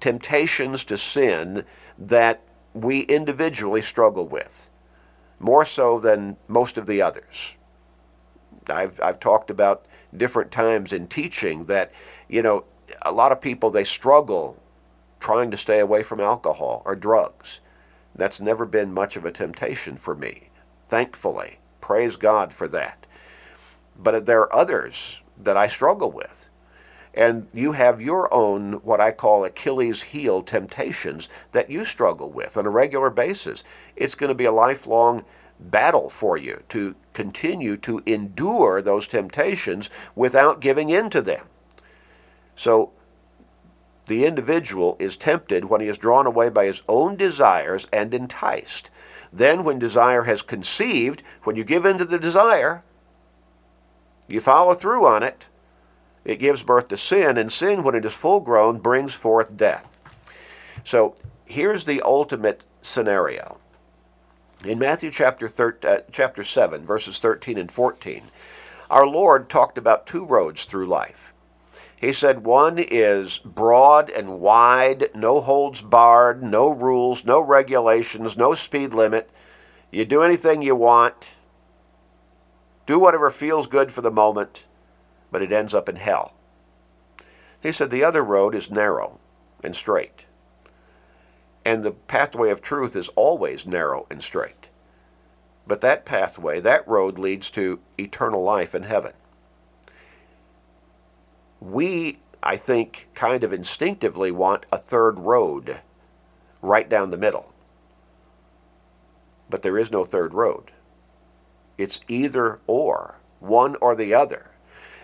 temptations 0.00 0.84
to 0.84 0.98
sin 0.98 1.64
that 1.98 2.42
we 2.74 3.00
individually 3.00 3.82
struggle 3.82 4.28
with, 4.28 4.68
more 5.40 5.64
so 5.64 5.98
than 5.98 6.36
most 6.46 6.76
of 6.76 6.86
the 6.86 7.00
others. 7.00 7.56
I've, 8.68 9.00
I've 9.02 9.18
talked 9.18 9.50
about 9.50 9.86
different 10.14 10.50
times 10.50 10.92
in 10.92 11.08
teaching 11.08 11.64
that, 11.64 11.90
you 12.28 12.42
know, 12.42 12.64
a 13.02 13.12
lot 13.12 13.32
of 13.32 13.40
people, 13.40 13.70
they 13.70 13.84
struggle 13.84 14.62
trying 15.20 15.50
to 15.50 15.56
stay 15.56 15.80
away 15.80 16.02
from 16.02 16.20
alcohol 16.20 16.82
or 16.84 16.94
drugs. 16.94 17.60
That's 18.18 18.40
never 18.40 18.66
been 18.66 18.92
much 18.92 19.16
of 19.16 19.24
a 19.24 19.30
temptation 19.32 19.96
for 19.96 20.14
me, 20.14 20.50
thankfully. 20.88 21.60
Praise 21.80 22.16
God 22.16 22.52
for 22.52 22.68
that. 22.68 23.06
But 23.96 24.26
there 24.26 24.40
are 24.40 24.54
others 24.54 25.22
that 25.38 25.56
I 25.56 25.68
struggle 25.68 26.10
with. 26.10 26.50
And 27.14 27.48
you 27.54 27.72
have 27.72 28.02
your 28.02 28.32
own, 28.34 28.74
what 28.74 29.00
I 29.00 29.12
call 29.12 29.44
Achilles 29.44 30.02
heel 30.02 30.42
temptations 30.42 31.28
that 31.52 31.70
you 31.70 31.84
struggle 31.84 32.30
with 32.30 32.56
on 32.56 32.66
a 32.66 32.70
regular 32.70 33.08
basis. 33.08 33.64
It's 33.96 34.14
going 34.14 34.28
to 34.28 34.34
be 34.34 34.44
a 34.44 34.52
lifelong 34.52 35.24
battle 35.58 36.10
for 36.10 36.36
you 36.36 36.62
to 36.68 36.94
continue 37.12 37.76
to 37.78 38.02
endure 38.04 38.82
those 38.82 39.06
temptations 39.06 39.90
without 40.14 40.60
giving 40.60 40.90
in 40.90 41.08
to 41.10 41.22
them. 41.22 41.46
So 42.54 42.92
the 44.08 44.24
individual 44.24 44.96
is 44.98 45.16
tempted 45.16 45.66
when 45.66 45.80
he 45.80 45.86
is 45.86 45.98
drawn 45.98 46.26
away 46.26 46.48
by 46.48 46.64
his 46.64 46.82
own 46.88 47.14
desires 47.14 47.86
and 47.92 48.12
enticed. 48.12 48.90
Then, 49.32 49.62
when 49.62 49.78
desire 49.78 50.24
has 50.24 50.42
conceived, 50.42 51.22
when 51.44 51.54
you 51.54 51.62
give 51.62 51.84
in 51.84 51.98
to 51.98 52.04
the 52.04 52.18
desire, 52.18 52.82
you 54.26 54.40
follow 54.40 54.74
through 54.74 55.06
on 55.06 55.22
it, 55.22 55.46
it 56.24 56.38
gives 56.38 56.62
birth 56.62 56.88
to 56.88 56.96
sin, 56.96 57.36
and 57.36 57.52
sin, 57.52 57.82
when 57.82 57.94
it 57.94 58.04
is 58.04 58.14
full 58.14 58.40
grown, 58.40 58.78
brings 58.78 59.14
forth 59.14 59.56
death. 59.56 59.96
So 60.84 61.14
here's 61.44 61.84
the 61.84 62.02
ultimate 62.02 62.64
scenario. 62.82 63.58
In 64.64 64.78
Matthew 64.78 65.10
chapter, 65.10 65.48
thir- 65.48 65.78
uh, 65.82 65.98
chapter 66.10 66.42
7, 66.42 66.84
verses 66.84 67.18
13 67.18 67.58
and 67.58 67.70
14, 67.70 68.22
our 68.90 69.06
Lord 69.06 69.48
talked 69.48 69.78
about 69.78 70.06
two 70.06 70.24
roads 70.24 70.64
through 70.64 70.86
life. 70.86 71.32
He 72.00 72.12
said 72.12 72.44
one 72.44 72.78
is 72.78 73.38
broad 73.38 74.08
and 74.08 74.40
wide, 74.40 75.10
no 75.14 75.40
holds 75.40 75.82
barred, 75.82 76.42
no 76.42 76.70
rules, 76.70 77.24
no 77.24 77.40
regulations, 77.40 78.36
no 78.36 78.54
speed 78.54 78.94
limit. 78.94 79.30
You 79.90 80.04
do 80.04 80.22
anything 80.22 80.62
you 80.62 80.76
want, 80.76 81.34
do 82.86 82.98
whatever 82.98 83.30
feels 83.30 83.66
good 83.66 83.90
for 83.90 84.00
the 84.00 84.12
moment, 84.12 84.66
but 85.32 85.42
it 85.42 85.52
ends 85.52 85.74
up 85.74 85.88
in 85.88 85.96
hell. 85.96 86.34
He 87.60 87.72
said 87.72 87.90
the 87.90 88.04
other 88.04 88.22
road 88.22 88.54
is 88.54 88.70
narrow 88.70 89.18
and 89.64 89.74
straight. 89.74 90.26
And 91.64 91.82
the 91.82 91.90
pathway 91.90 92.50
of 92.50 92.62
truth 92.62 92.94
is 92.94 93.08
always 93.10 93.66
narrow 93.66 94.06
and 94.08 94.22
straight. 94.22 94.70
But 95.66 95.80
that 95.80 96.06
pathway, 96.06 96.60
that 96.60 96.86
road 96.86 97.18
leads 97.18 97.50
to 97.50 97.80
eternal 97.98 98.42
life 98.42 98.74
in 98.74 98.84
heaven. 98.84 99.12
We, 101.60 102.20
I 102.42 102.56
think, 102.56 103.08
kind 103.14 103.44
of 103.44 103.52
instinctively 103.52 104.30
want 104.30 104.66
a 104.70 104.78
third 104.78 105.18
road 105.18 105.80
right 106.62 106.88
down 106.88 107.10
the 107.10 107.18
middle. 107.18 107.52
But 109.50 109.62
there 109.62 109.78
is 109.78 109.90
no 109.90 110.04
third 110.04 110.34
road. 110.34 110.72
It's 111.76 112.00
either 112.08 112.60
or, 112.66 113.20
one 113.40 113.76
or 113.80 113.94
the 113.94 114.14
other. 114.14 114.50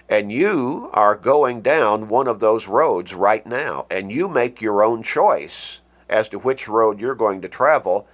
And 0.08 0.30
you 0.30 0.90
are 0.92 1.14
going 1.14 1.62
down 1.62 2.08
one 2.08 2.28
of 2.28 2.40
those 2.40 2.68
roads 2.68 3.14
right 3.14 3.46
now, 3.46 3.87
and 3.90 4.12
you 4.12 4.28
make 4.28 4.61
your 4.61 4.82
own 4.82 5.02
choice 5.02 5.80
as 6.08 6.28
to 6.28 6.38
which 6.38 6.68
road 6.68 7.00
you're 7.00 7.14
going 7.14 7.40
to 7.40 7.49
travel 7.49 8.06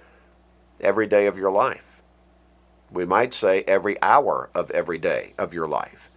every 0.79 1.05
day 1.05 1.27
of 1.27 1.37
your 1.37 1.51
life. 1.51 2.01
We 2.89 3.05
might 3.05 3.33
say 3.33 3.63
every 3.63 4.01
hour 4.01 4.49
of 4.55 4.71
every 4.71 4.97
day 4.97 5.33
of 5.37 5.53
your 5.53 5.67
life. 5.67 6.09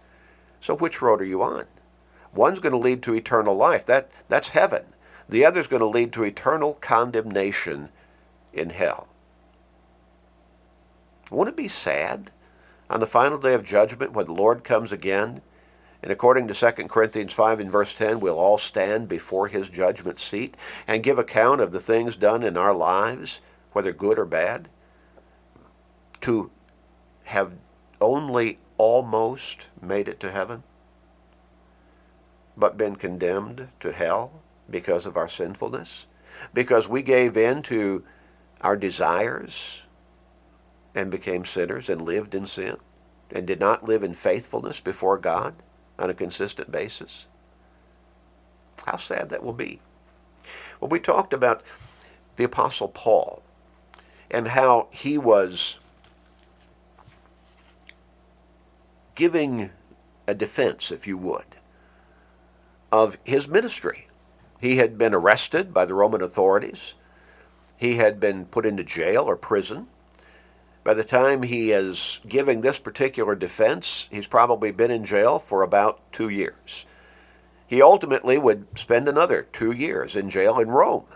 So 0.61 0.75
which 0.75 1.01
road 1.01 1.21
are 1.21 1.25
you 1.25 1.41
on? 1.41 1.65
One's 2.35 2.59
going 2.59 2.73
to 2.73 2.77
lead 2.77 3.01
to 3.03 3.15
eternal 3.15 3.55
life. 3.55 3.85
That, 3.85 4.11
that's 4.27 4.49
heaven. 4.49 4.85
The 5.27 5.45
other's 5.45 5.67
going 5.67 5.79
to 5.79 5.85
lead 5.87 6.11
to 6.13 6.23
eternal 6.23 6.75
condemnation 6.75 7.89
in 8.53 8.69
hell. 8.69 9.07
Won't 11.31 11.49
it 11.49 11.55
be 11.55 11.67
sad 11.67 12.31
on 12.89 12.99
the 12.99 13.07
final 13.07 13.39
day 13.39 13.53
of 13.53 13.63
judgment 13.63 14.11
when 14.11 14.25
the 14.25 14.33
Lord 14.33 14.63
comes 14.63 14.91
again? 14.91 15.41
And 16.03 16.11
according 16.11 16.47
to 16.49 16.53
2 16.53 16.87
Corinthians 16.87 17.33
5 17.33 17.59
and 17.59 17.71
verse 17.71 17.93
10, 17.95 18.19
we'll 18.19 18.37
all 18.37 18.59
stand 18.59 19.07
before 19.07 19.47
his 19.47 19.69
judgment 19.69 20.19
seat 20.19 20.55
and 20.87 21.01
give 21.01 21.17
account 21.17 21.61
of 21.61 21.71
the 21.71 21.79
things 21.79 22.15
done 22.15 22.43
in 22.43 22.57
our 22.57 22.73
lives, 22.73 23.41
whether 23.71 23.91
good 23.91 24.19
or 24.19 24.25
bad. 24.25 24.69
To 26.21 26.51
have 27.23 27.53
only 27.99 28.59
almost 28.77 29.69
made 29.81 30.07
it 30.07 30.19
to 30.19 30.31
heaven, 30.31 30.63
but 32.57 32.77
been 32.77 32.95
condemned 32.95 33.69
to 33.79 33.91
hell 33.91 34.41
because 34.69 35.05
of 35.05 35.17
our 35.17 35.27
sinfulness, 35.27 36.07
because 36.53 36.87
we 36.87 37.01
gave 37.01 37.37
in 37.37 37.61
to 37.63 38.03
our 38.61 38.75
desires 38.75 39.83
and 40.93 41.11
became 41.11 41.45
sinners 41.45 41.89
and 41.89 42.01
lived 42.01 42.33
in 42.33 42.45
sin 42.45 42.77
and 43.31 43.45
did 43.45 43.59
not 43.59 43.83
live 43.83 44.03
in 44.03 44.13
faithfulness 44.13 44.79
before 44.79 45.17
God 45.17 45.55
on 45.99 46.09
a 46.09 46.13
consistent 46.13 46.71
basis. 46.71 47.27
How 48.85 48.97
sad 48.97 49.29
that 49.29 49.43
will 49.43 49.53
be. 49.53 49.81
Well, 50.79 50.89
we 50.89 50.99
talked 50.99 51.33
about 51.33 51.63
the 52.35 52.43
Apostle 52.43 52.89
Paul 52.89 53.43
and 54.29 54.49
how 54.49 54.87
he 54.91 55.17
was 55.17 55.79
giving 59.15 59.71
a 60.27 60.35
defense, 60.35 60.91
if 60.91 61.07
you 61.07 61.17
would, 61.17 61.45
of 62.95 63.17
his 63.25 63.45
ministry. 63.45 64.07
He 64.61 64.77
had 64.77 64.97
been 64.97 65.13
arrested 65.13 65.73
by 65.73 65.83
the 65.83 65.93
Roman 65.93 66.21
authorities. 66.21 66.93
He 67.75 67.95
had 67.95 68.21
been 68.21 68.45
put 68.45 68.65
into 68.65 68.85
jail 68.85 69.23
or 69.23 69.35
prison. 69.35 69.87
By 70.85 70.93
the 70.93 71.03
time 71.03 71.43
he 71.43 71.71
is 71.71 72.21
giving 72.25 72.61
this 72.61 72.79
particular 72.79 73.35
defense, 73.35 74.07
he's 74.11 74.27
probably 74.27 74.71
been 74.71 74.91
in 74.91 75.03
jail 75.03 75.39
for 75.39 75.61
about 75.61 76.09
two 76.13 76.29
years. 76.29 76.85
He 77.67 77.81
ultimately 77.81 78.37
would 78.37 78.65
spend 78.79 79.09
another 79.09 79.43
two 79.51 79.73
years 79.73 80.15
in 80.15 80.29
jail 80.29 80.57
in 80.57 80.69
Rome 80.69 81.07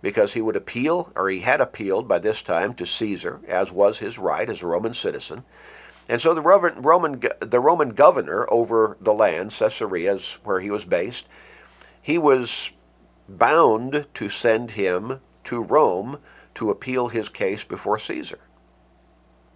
because 0.00 0.32
he 0.32 0.40
would 0.40 0.56
appeal, 0.56 1.12
or 1.14 1.28
he 1.28 1.40
had 1.40 1.60
appealed 1.60 2.08
by 2.08 2.18
this 2.18 2.40
time 2.40 2.72
to 2.74 2.86
Caesar, 2.86 3.40
as 3.46 3.70
was 3.70 3.98
his 3.98 4.18
right 4.18 4.48
as 4.48 4.62
a 4.62 4.66
Roman 4.66 4.94
citizen. 4.94 5.44
And 6.08 6.20
so 6.20 6.34
the 6.34 6.42
Roman, 6.42 7.20
the 7.40 7.60
Roman 7.60 7.90
governor 7.90 8.46
over 8.50 8.96
the 9.00 9.14
land, 9.14 9.52
Caesarea 9.52 10.14
is 10.14 10.38
where 10.44 10.60
he 10.60 10.70
was 10.70 10.84
based, 10.84 11.26
he 12.00 12.18
was 12.18 12.72
bound 13.28 14.06
to 14.12 14.28
send 14.28 14.72
him 14.72 15.20
to 15.44 15.62
Rome 15.62 16.18
to 16.54 16.70
appeal 16.70 17.08
his 17.08 17.28
case 17.28 17.64
before 17.64 17.98
Caesar. 17.98 18.40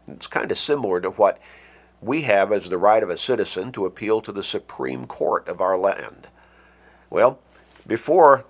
It's 0.06 0.26
kind 0.26 0.50
of 0.50 0.58
similar 0.58 1.00
to 1.02 1.10
what 1.10 1.38
we 2.00 2.22
have 2.22 2.50
as 2.50 2.68
the 2.68 2.78
right 2.78 3.02
of 3.02 3.10
a 3.10 3.16
citizen 3.16 3.72
to 3.72 3.84
appeal 3.84 4.20
to 4.22 4.32
the 4.32 4.42
Supreme 4.42 5.06
Court 5.06 5.46
of 5.48 5.60
our 5.60 5.76
land. 5.76 6.28
Well, 7.10 7.38
before 7.86 8.44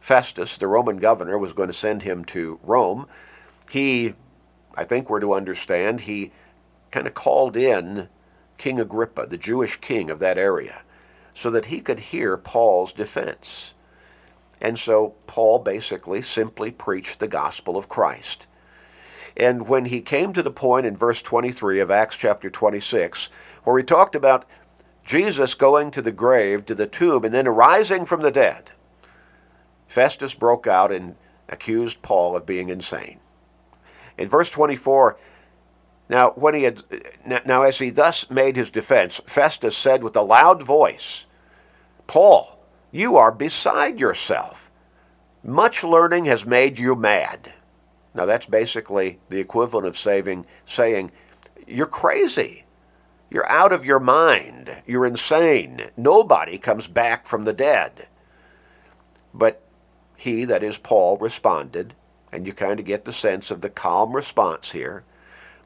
Festus, 0.00 0.56
the 0.56 0.68
Roman 0.68 0.98
governor, 0.98 1.38
was 1.38 1.52
going 1.52 1.68
to 1.68 1.72
send 1.72 2.02
him 2.02 2.24
to 2.26 2.60
Rome, 2.62 3.06
he, 3.70 4.14
I 4.76 4.84
think 4.84 5.08
we're 5.08 5.20
to 5.20 5.34
understand, 5.34 6.00
he 6.00 6.30
kind 6.94 7.08
of 7.08 7.14
called 7.14 7.56
in 7.56 8.08
King 8.56 8.78
Agrippa, 8.78 9.26
the 9.26 9.36
Jewish 9.36 9.78
king 9.78 10.10
of 10.10 10.20
that 10.20 10.38
area, 10.38 10.84
so 11.34 11.50
that 11.50 11.66
he 11.66 11.80
could 11.80 11.98
hear 11.98 12.36
Paul's 12.36 12.92
defense. 12.92 13.74
And 14.60 14.78
so 14.78 15.16
Paul 15.26 15.58
basically 15.58 16.22
simply 16.22 16.70
preached 16.70 17.18
the 17.18 17.26
gospel 17.26 17.76
of 17.76 17.88
Christ. 17.88 18.46
And 19.36 19.66
when 19.66 19.86
he 19.86 20.00
came 20.00 20.32
to 20.34 20.42
the 20.42 20.52
point 20.52 20.86
in 20.86 20.96
verse 20.96 21.20
23 21.20 21.80
of 21.80 21.90
Acts 21.90 22.16
chapter 22.16 22.48
26, 22.48 23.28
where 23.64 23.76
he 23.76 23.82
talked 23.82 24.14
about 24.14 24.44
Jesus 25.02 25.54
going 25.54 25.90
to 25.90 26.00
the 26.00 26.12
grave, 26.12 26.64
to 26.66 26.76
the 26.76 26.86
tomb, 26.86 27.24
and 27.24 27.34
then 27.34 27.48
arising 27.48 28.06
from 28.06 28.20
the 28.20 28.30
dead, 28.30 28.70
Festus 29.88 30.34
broke 30.34 30.68
out 30.68 30.92
and 30.92 31.16
accused 31.48 32.02
Paul 32.02 32.36
of 32.36 32.46
being 32.46 32.68
insane. 32.68 33.18
In 34.16 34.28
verse 34.28 34.48
24, 34.48 35.16
now 36.08 36.30
when 36.32 36.54
he 36.54 36.64
had 36.64 36.82
now 37.46 37.62
as 37.62 37.78
he 37.78 37.90
thus 37.90 38.30
made 38.30 38.56
his 38.56 38.70
defense, 38.70 39.20
Festus 39.26 39.76
said 39.76 40.02
with 40.02 40.16
a 40.16 40.22
loud 40.22 40.62
voice, 40.62 41.26
Paul, 42.06 42.58
you 42.90 43.16
are 43.16 43.32
beside 43.32 43.98
yourself. 43.98 44.70
Much 45.42 45.82
learning 45.82 46.26
has 46.26 46.46
made 46.46 46.78
you 46.78 46.94
mad. 46.94 47.52
Now 48.14 48.26
that's 48.26 48.46
basically 48.46 49.18
the 49.28 49.40
equivalent 49.40 49.86
of 49.86 49.96
saving, 49.96 50.46
saying, 50.64 51.10
You're 51.66 51.86
crazy. 51.86 52.64
You're 53.30 53.48
out 53.48 53.72
of 53.72 53.84
your 53.84 53.98
mind. 53.98 54.82
You're 54.86 55.06
insane. 55.06 55.90
Nobody 55.96 56.56
comes 56.56 56.86
back 56.86 57.26
from 57.26 57.42
the 57.42 57.52
dead. 57.52 58.06
But 59.32 59.60
he, 60.16 60.44
that 60.44 60.62
is 60.62 60.78
Paul, 60.78 61.18
responded, 61.18 61.94
and 62.30 62.46
you 62.46 62.52
kind 62.52 62.78
of 62.78 62.86
get 62.86 63.04
the 63.04 63.12
sense 63.12 63.50
of 63.50 63.60
the 63.60 63.70
calm 63.70 64.14
response 64.14 64.70
here, 64.70 65.04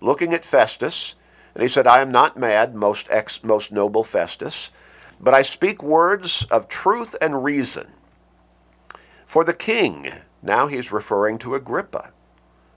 looking 0.00 0.32
at 0.34 0.44
Festus, 0.44 1.14
and 1.54 1.62
he 1.62 1.68
said, 1.68 1.86
I 1.86 2.00
am 2.00 2.10
not 2.10 2.36
mad, 2.36 2.74
most, 2.74 3.08
ex, 3.10 3.42
most 3.42 3.72
noble 3.72 4.04
Festus, 4.04 4.70
but 5.20 5.34
I 5.34 5.42
speak 5.42 5.82
words 5.82 6.46
of 6.50 6.68
truth 6.68 7.16
and 7.20 7.42
reason. 7.42 7.88
For 9.26 9.44
the 9.44 9.54
king, 9.54 10.12
now 10.42 10.68
he's 10.68 10.92
referring 10.92 11.38
to 11.38 11.54
Agrippa. 11.54 12.12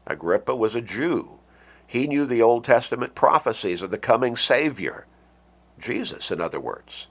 Agrippa 0.07 0.55
was 0.55 0.75
a 0.75 0.81
Jew. 0.81 1.39
He 1.85 2.07
knew 2.07 2.25
the 2.25 2.41
Old 2.41 2.63
Testament 2.63 3.15
prophecies 3.15 3.81
of 3.81 3.91
the 3.91 3.97
coming 3.97 4.35
Savior, 4.35 5.05
Jesus, 5.77 6.31
in 6.31 6.41
other 6.41 6.59
words. 6.59 7.07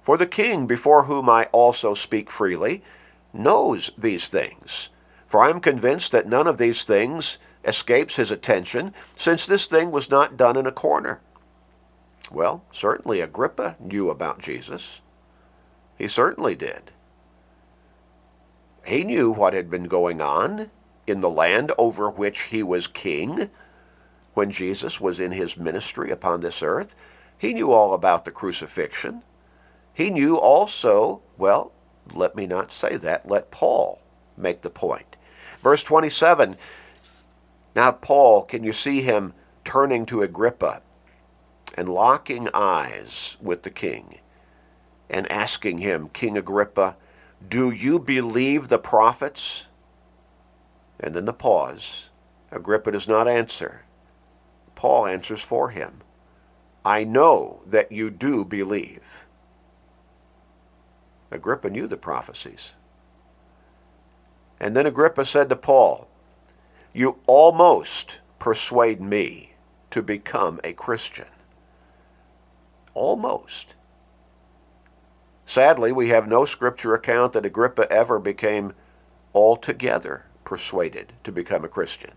For 0.00 0.16
the 0.16 0.26
king, 0.26 0.66
before 0.66 1.04
whom 1.04 1.28
I 1.28 1.46
also 1.46 1.94
speak 1.94 2.30
freely, 2.30 2.82
knows 3.32 3.90
these 3.96 4.28
things. 4.28 4.90
For 5.26 5.42
I 5.42 5.50
am 5.50 5.60
convinced 5.60 6.12
that 6.12 6.28
none 6.28 6.46
of 6.46 6.58
these 6.58 6.84
things 6.84 7.38
escapes 7.64 8.16
his 8.16 8.30
attention, 8.30 8.94
since 9.16 9.46
this 9.46 9.66
thing 9.66 9.90
was 9.90 10.10
not 10.10 10.36
done 10.36 10.56
in 10.56 10.66
a 10.66 10.72
corner. 10.72 11.20
Well, 12.30 12.64
certainly 12.70 13.20
Agrippa 13.20 13.76
knew 13.80 14.10
about 14.10 14.38
Jesus. 14.38 15.00
He 15.96 16.08
certainly 16.08 16.54
did. 16.54 16.92
He 18.86 19.04
knew 19.04 19.30
what 19.30 19.54
had 19.54 19.70
been 19.70 19.84
going 19.84 20.20
on 20.20 20.70
in 21.06 21.20
the 21.20 21.30
land 21.30 21.72
over 21.78 22.10
which 22.10 22.42
he 22.42 22.62
was 22.62 22.86
king 22.86 23.50
when 24.34 24.50
Jesus 24.50 25.00
was 25.00 25.20
in 25.20 25.32
his 25.32 25.56
ministry 25.56 26.10
upon 26.10 26.40
this 26.40 26.62
earth. 26.62 26.94
He 27.38 27.54
knew 27.54 27.72
all 27.72 27.94
about 27.94 28.24
the 28.24 28.30
crucifixion. 28.30 29.22
He 29.92 30.10
knew 30.10 30.36
also, 30.36 31.22
well, 31.38 31.72
let 32.12 32.34
me 32.34 32.46
not 32.46 32.72
say 32.72 32.96
that, 32.96 33.28
let 33.28 33.50
Paul 33.50 34.00
make 34.36 34.62
the 34.62 34.70
point. 34.70 35.16
Verse 35.60 35.82
27 35.82 36.56
Now, 37.74 37.92
Paul, 37.92 38.44
can 38.44 38.62
you 38.62 38.72
see 38.72 39.02
him 39.02 39.34
turning 39.64 40.06
to 40.06 40.22
Agrippa 40.22 40.82
and 41.76 41.88
locking 41.88 42.48
eyes 42.54 43.36
with 43.40 43.62
the 43.62 43.70
king 43.70 44.20
and 45.10 45.30
asking 45.30 45.78
him, 45.78 46.08
King 46.08 46.36
Agrippa, 46.38 46.96
do 47.46 47.70
you 47.70 47.98
believe 47.98 48.68
the 48.68 48.78
prophets? 48.78 49.68
And 51.00 51.14
then 51.14 51.24
the 51.24 51.32
pause. 51.32 52.10
Agrippa 52.52 52.92
does 52.92 53.08
not 53.08 53.26
answer. 53.26 53.84
Paul 54.74 55.06
answers 55.06 55.42
for 55.42 55.70
him. 55.70 56.00
I 56.84 57.04
know 57.04 57.62
that 57.66 57.90
you 57.90 58.10
do 58.10 58.44
believe. 58.44 59.26
Agrippa 61.30 61.70
knew 61.70 61.86
the 61.86 61.96
prophecies. 61.96 62.76
And 64.60 64.76
then 64.76 64.86
Agrippa 64.86 65.24
said 65.24 65.48
to 65.48 65.56
Paul, 65.56 66.08
You 66.96 67.18
almost 67.26 68.20
persuade 68.38 69.00
me 69.00 69.54
to 69.90 70.00
become 70.00 70.60
a 70.62 70.72
Christian. 70.72 71.26
Almost. 72.94 73.74
Sadly, 75.44 75.90
we 75.90 76.10
have 76.10 76.28
no 76.28 76.44
scripture 76.44 76.94
account 76.94 77.32
that 77.32 77.44
Agrippa 77.44 77.90
ever 77.90 78.20
became 78.20 78.74
altogether 79.34 80.26
persuaded 80.44 81.12
to 81.24 81.32
become 81.32 81.64
a 81.64 81.68
Christian. 81.68 82.12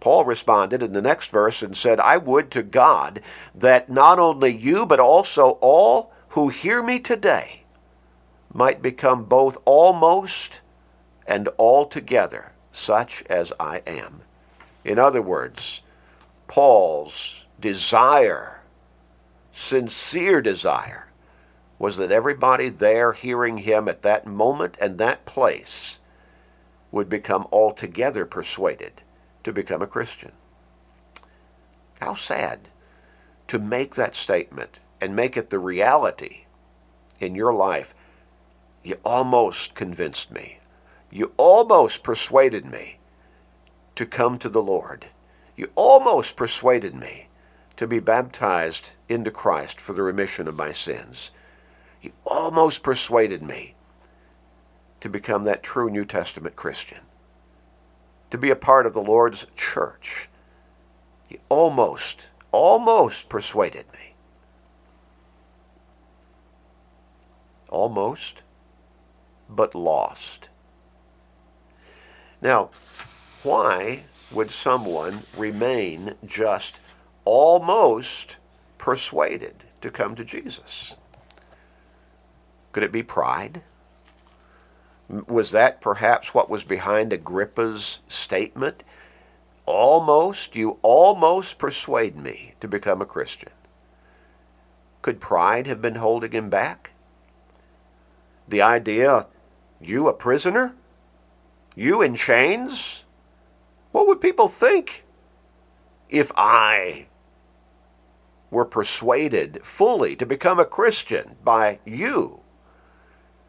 Paul 0.00 0.24
responded 0.24 0.82
in 0.82 0.92
the 0.92 1.02
next 1.02 1.30
verse 1.30 1.62
and 1.62 1.76
said, 1.76 2.00
I 2.00 2.16
would 2.16 2.50
to 2.52 2.62
God 2.62 3.20
that 3.54 3.90
not 3.90 4.18
only 4.18 4.50
you, 4.50 4.86
but 4.86 5.00
also 5.00 5.58
all 5.60 6.12
who 6.30 6.48
hear 6.48 6.82
me 6.82 7.00
today 7.00 7.64
might 8.52 8.80
become 8.80 9.24
both 9.24 9.58
almost 9.66 10.62
and 11.26 11.48
altogether 11.58 12.52
such 12.72 13.22
as 13.24 13.52
I 13.58 13.82
am. 13.86 14.22
In 14.84 14.98
other 14.98 15.22
words, 15.22 15.82
Paul's 16.46 17.46
desire, 17.60 18.62
sincere 19.52 20.40
desire, 20.40 21.12
was 21.78 21.96
that 21.96 22.10
everybody 22.10 22.68
there 22.68 23.12
hearing 23.12 23.58
him 23.58 23.88
at 23.88 24.02
that 24.02 24.26
moment 24.26 24.76
and 24.80 24.98
that 24.98 25.24
place 25.24 26.00
would 26.90 27.08
become 27.08 27.46
altogether 27.52 28.24
persuaded 28.24 29.02
to 29.44 29.52
become 29.52 29.82
a 29.82 29.86
Christian. 29.86 30.32
How 32.00 32.14
sad 32.14 32.68
to 33.48 33.58
make 33.58 33.94
that 33.94 34.14
statement 34.14 34.80
and 35.00 35.14
make 35.14 35.36
it 35.36 35.50
the 35.50 35.58
reality 35.58 36.44
in 37.20 37.34
your 37.34 37.52
life. 37.52 37.94
You 38.82 38.96
almost 39.04 39.74
convinced 39.74 40.30
me. 40.30 40.57
You 41.10 41.32
almost 41.36 42.02
persuaded 42.02 42.66
me 42.66 42.98
to 43.94 44.06
come 44.06 44.38
to 44.38 44.48
the 44.48 44.62
Lord. 44.62 45.06
You 45.56 45.70
almost 45.74 46.36
persuaded 46.36 46.94
me 46.94 47.28
to 47.76 47.86
be 47.86 48.00
baptized 48.00 48.90
into 49.08 49.30
Christ 49.30 49.80
for 49.80 49.92
the 49.92 50.02
remission 50.02 50.46
of 50.46 50.56
my 50.56 50.72
sins. 50.72 51.30
You 52.02 52.12
almost 52.24 52.82
persuaded 52.82 53.42
me 53.42 53.74
to 55.00 55.08
become 55.08 55.44
that 55.44 55.62
true 55.62 55.88
New 55.88 56.04
Testament 56.04 56.56
Christian, 56.56 57.00
to 58.30 58.38
be 58.38 58.50
a 58.50 58.56
part 58.56 58.86
of 58.86 58.94
the 58.94 59.02
Lord's 59.02 59.46
church. 59.54 60.28
He 61.28 61.38
almost, 61.48 62.30
almost 62.52 63.28
persuaded 63.28 63.86
me. 63.92 64.14
Almost, 67.68 68.42
but 69.48 69.74
lost. 69.74 70.50
Now, 72.40 72.70
why 73.42 74.04
would 74.30 74.50
someone 74.50 75.20
remain 75.36 76.14
just 76.24 76.80
almost 77.24 78.36
persuaded 78.76 79.64
to 79.80 79.90
come 79.90 80.14
to 80.14 80.24
Jesus? 80.24 80.96
Could 82.72 82.82
it 82.82 82.92
be 82.92 83.02
pride? 83.02 83.62
Was 85.08 85.52
that 85.52 85.80
perhaps 85.80 86.34
what 86.34 86.50
was 86.50 86.64
behind 86.64 87.12
Agrippa's 87.12 88.00
statement? 88.08 88.84
Almost, 89.64 90.54
you 90.54 90.78
almost 90.82 91.58
persuade 91.58 92.16
me 92.16 92.54
to 92.60 92.68
become 92.68 93.00
a 93.00 93.06
Christian. 93.06 93.52
Could 95.02 95.20
pride 95.20 95.66
have 95.66 95.80
been 95.80 95.96
holding 95.96 96.32
him 96.32 96.50
back? 96.50 96.92
The 98.46 98.62
idea, 98.62 99.26
you 99.80 100.08
a 100.08 100.12
prisoner? 100.12 100.74
You 101.78 102.02
in 102.02 102.16
chains? 102.16 103.04
What 103.92 104.08
would 104.08 104.20
people 104.20 104.48
think 104.48 105.04
if 106.08 106.32
I 106.36 107.06
were 108.50 108.64
persuaded 108.64 109.60
fully 109.62 110.16
to 110.16 110.26
become 110.26 110.58
a 110.58 110.64
Christian 110.64 111.36
by 111.44 111.78
you? 111.84 112.40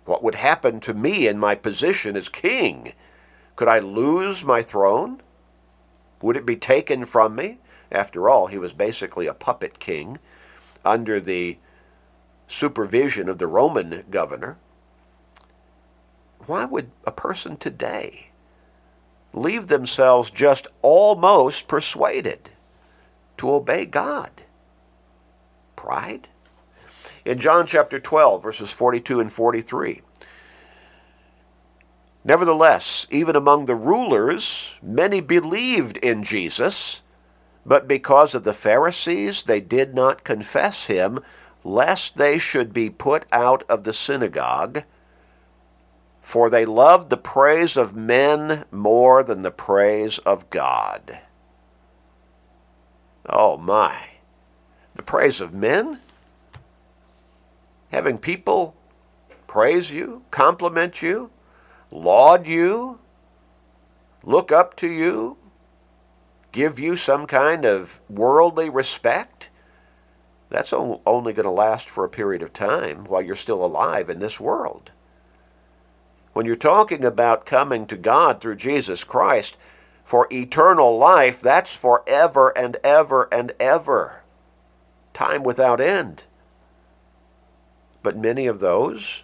What 0.05 0.21
would 0.21 0.35
happen 0.35 0.79
to 0.81 0.93
me 0.93 1.27
in 1.27 1.39
my 1.39 1.55
position 1.55 2.15
as 2.15 2.29
king? 2.29 2.93
Could 3.55 3.67
I 3.67 3.79
lose 3.79 4.45
my 4.45 4.61
throne? 4.61 5.23
Would 6.21 6.37
it 6.37 6.45
be 6.45 6.55
taken 6.55 7.05
from 7.05 7.35
me? 7.35 7.57
After 7.91 8.29
all, 8.29 8.45
he 8.45 8.59
was 8.59 8.73
basically 8.73 9.25
a 9.25 9.33
puppet 9.33 9.79
king 9.79 10.19
under 10.85 11.19
the 11.19 11.57
supervision 12.45 13.27
of 13.27 13.39
the 13.39 13.47
Roman 13.47 14.03
governor. 14.11 14.59
Why 16.45 16.65
would 16.65 16.91
a 17.06 17.12
person 17.12 17.58
today 17.58 18.30
leave 19.34 19.67
themselves 19.67 20.32
just 20.32 20.67
almost 20.82 21.67
persuaded 21.67 22.49
to 23.38 23.52
obey 23.52 23.86
God? 23.86 24.32
Pride? 25.75 26.30
in 27.25 27.38
John 27.38 27.65
chapter 27.65 27.99
12, 27.99 28.41
verses 28.41 28.71
42 28.71 29.19
and 29.19 29.32
43. 29.32 30.02
Nevertheless, 32.23 33.08
even 33.10 33.36
among 33.36 33.65
the 33.65 33.75
rulers, 33.75 34.78
many 34.82 35.21
believed 35.21 35.97
in 35.97 36.23
Jesus, 36.23 37.02
but 37.65 37.88
because 37.88 38.36
of 38.36 38.43
the 38.43 38.54
Pharisees, 38.54 39.43
they 39.43 39.62
did 39.62 39.93
not 39.93 40.23
confess 40.23 40.88
him, 40.88 41.19
lest 41.63 42.15
they 42.15 42.38
should 42.38 42.73
be 42.73 42.89
put 42.89 43.25
out 43.32 43.63
of 43.69 43.84
the 43.84 43.93
synagogue. 43.93 44.84
For 46.29 46.51
they 46.51 46.63
loved 46.63 47.09
the 47.09 47.17
praise 47.17 47.75
of 47.75 47.95
men 47.95 48.65
more 48.69 49.23
than 49.23 49.41
the 49.41 49.49
praise 49.49 50.19
of 50.19 50.47
God. 50.51 51.21
Oh 53.27 53.57
my. 53.57 54.09
The 54.93 55.01
praise 55.01 55.41
of 55.41 55.55
men? 55.55 56.01
having 57.91 58.19
people 58.19 58.75
praise 59.47 59.89
you, 59.89 60.21
compliment 60.29 61.01
you, 61.01 61.31
laud 61.89 62.45
you, 62.45 62.99
look 64.23 64.51
up 64.51 64.75
to 64.75 64.87
you, 64.87 65.35
give 66.51 66.77
you 66.77 66.95
some 66.95 67.25
kind 67.25 67.65
of 67.65 67.99
worldly 68.07 68.69
respect, 68.69 69.49
that's 70.49 70.73
only 70.73 71.33
going 71.33 71.43
to 71.45 71.49
last 71.49 71.89
for 71.89 72.03
a 72.03 72.09
period 72.09 72.43
of 72.43 72.53
time 72.53 73.05
while 73.05 73.23
you're 73.23 73.35
still 73.35 73.65
alive 73.65 74.07
in 74.11 74.19
this 74.19 74.39
world. 74.39 74.91
When 76.33 76.45
you're 76.45 76.55
talking 76.55 77.03
about 77.03 77.45
coming 77.45 77.85
to 77.87 77.97
God 77.97 78.39
through 78.39 78.55
Jesus 78.55 79.03
Christ 79.03 79.57
for 80.03 80.27
eternal 80.31 80.97
life, 80.97 81.41
that's 81.41 81.75
forever 81.75 82.55
and 82.57 82.77
ever 82.83 83.27
and 83.31 83.53
ever. 83.59 84.23
Time 85.13 85.43
without 85.43 85.81
end. 85.81 86.25
But 88.03 88.17
many 88.17 88.47
of 88.47 88.59
those, 88.59 89.23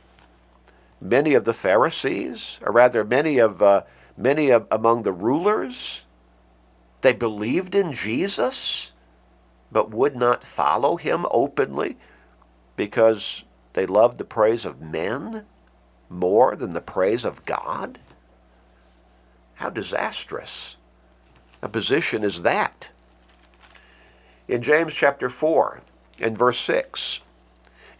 many 0.99 1.33
of 1.33 1.45
the 1.45 1.53
Pharisees, 1.53 2.59
or 2.61 2.71
rather 2.71 3.03
many 3.03 3.37
of 3.37 3.61
uh, 3.61 3.83
many 4.17 4.49
of, 4.49 4.67
among 4.71 5.03
the 5.03 5.13
rulers, 5.13 6.05
they 7.01 7.13
believed 7.13 7.75
in 7.75 7.91
Jesus, 7.91 8.91
but 9.71 9.91
would 9.91 10.15
not 10.15 10.43
follow 10.43 10.97
him 10.97 11.25
openly 11.31 11.97
because 12.75 13.43
they 13.73 13.85
loved 13.85 14.17
the 14.17 14.25
praise 14.25 14.65
of 14.65 14.81
men 14.81 15.45
more 16.09 16.55
than 16.55 16.71
the 16.71 16.81
praise 16.81 17.25
of 17.25 17.45
God? 17.45 17.99
How 19.55 19.69
disastrous 19.69 20.75
a 21.61 21.69
position 21.69 22.23
is 22.23 22.41
that? 22.41 22.91
In 24.47 24.61
James 24.61 24.95
chapter 24.95 25.29
4 25.29 25.81
and 26.19 26.37
verse 26.37 26.59
6, 26.59 27.21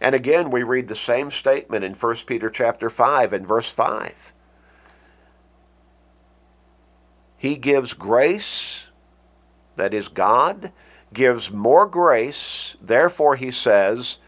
and 0.00 0.14
again 0.14 0.50
we 0.50 0.62
read 0.62 0.88
the 0.88 0.94
same 0.94 1.30
statement 1.30 1.84
in 1.84 1.94
1 1.94 2.14
Peter 2.26 2.48
chapter 2.50 2.88
5 2.90 3.32
and 3.32 3.46
verse 3.46 3.70
5. 3.70 4.32
He 7.36 7.56
gives 7.56 7.92
grace, 7.92 8.88
that 9.76 9.92
is 9.92 10.08
God, 10.08 10.72
gives 11.12 11.50
more 11.50 11.86
grace. 11.86 12.76
Therefore, 12.80 13.36
he 13.36 13.50
says, 13.50 14.18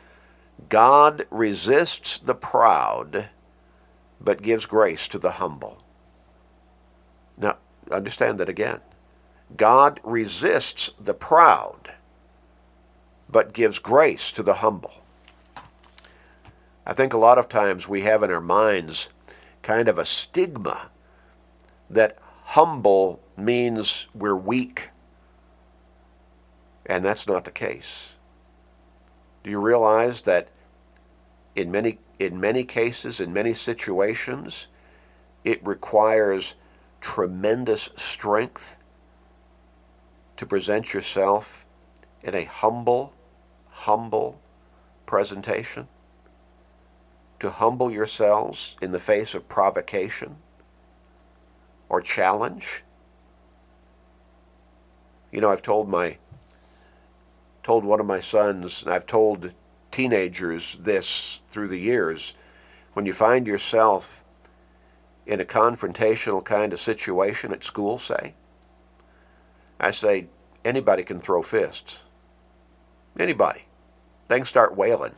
God 0.69 1.27
resists 1.31 2.19
the 2.19 2.35
proud, 2.35 3.31
but 4.21 4.43
gives 4.43 4.67
grace 4.67 5.09
to 5.09 5.19
the 5.19 5.33
humble. 5.33 5.79
Now, 7.37 7.59
understand 7.91 8.39
that 8.41 8.49
again. 8.49 8.81
God 9.57 10.01
resists 10.03 10.91
the 11.01 11.15
proud, 11.15 11.95
but 13.31 13.53
gives 13.53 13.79
grace 13.79 14.31
to 14.33 14.43
the 14.43 14.55
humble. 14.55 15.05
I 16.85 16.93
think 16.93 17.13
a 17.13 17.19
lot 17.19 17.39
of 17.39 17.49
times 17.49 17.89
we 17.89 18.03
have 18.03 18.23
in 18.23 18.31
our 18.31 18.41
minds 18.41 19.09
kind 19.63 19.89
of 19.89 19.99
a 19.99 20.05
stigma 20.05 20.91
that 21.91 22.19
humble 22.45 23.21
means 23.37 24.09
we're 24.15 24.37
weak. 24.37 24.91
And 26.87 27.05
that's 27.05 27.27
not 27.27 27.45
the 27.45 27.51
case. 27.51 28.15
Do 29.43 29.51
you 29.51 29.61
realize 29.61 30.23
that 30.23 30.49
in 31.55 31.71
many, 31.71 31.99
in 32.19 32.41
many 32.41 32.65
cases, 32.65 33.21
in 33.21 33.33
many 33.33 33.55
situations, 33.55 34.69
it 35.45 35.65
requires 35.67 36.55
tremendous 37.01 37.91
strength 37.97 38.77
to 40.37 40.47
present 40.47 40.95
yourself 40.95 41.67
in 42.23 42.35
a 42.35 42.45
humble, 42.45 43.13
humble 43.71 44.41
presentation? 45.07 45.89
To 47.41 47.51
humble 47.51 47.91
yourselves 47.91 48.77
in 48.83 48.93
the 48.93 48.99
face 48.99 49.35
of 49.35 49.49
provocation? 49.49 50.37
or 51.89 52.01
challenge. 52.01 52.85
You 55.33 55.41
know, 55.41 55.51
I've 55.51 55.63
told 55.63 55.89
my 55.89 56.19
told 57.63 57.85
one 57.85 58.01
of 58.01 58.07
my 58.07 58.21
sons, 58.21 58.83
and 58.83 58.93
I've 58.93 59.07
told 59.07 59.53
teenagers 59.91 60.77
this 60.81 61.41
through 61.49 61.69
the 61.69 61.79
years, 61.79 62.35
when 62.93 63.07
you 63.07 63.13
find 63.13 63.47
yourself 63.47 64.25
in 65.27 65.41
a 65.41 65.45
confrontational 65.45 66.45
kind 66.45 66.73
of 66.73 66.81
situation 66.81 67.53
at 67.53 67.63
school, 67.63 67.99
say, 67.99 68.35
I 69.79 69.91
say, 69.93 70.27
anybody 70.65 71.05
can 71.05 71.21
throw 71.21 71.43
fists. 71.43 72.03
Anybody. 73.19 73.67
They 74.27 74.39
can 74.39 74.47
start 74.47 74.77
wailing. 74.77 75.15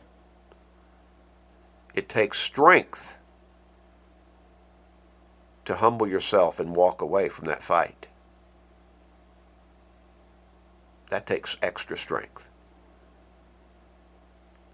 It 1.93 2.07
takes 2.07 2.39
strength 2.39 3.17
to 5.65 5.75
humble 5.75 6.07
yourself 6.07 6.59
and 6.59 6.75
walk 6.75 7.01
away 7.01 7.29
from 7.29 7.45
that 7.45 7.63
fight. 7.63 8.07
That 11.09 11.25
takes 11.25 11.57
extra 11.61 11.97
strength. 11.97 12.50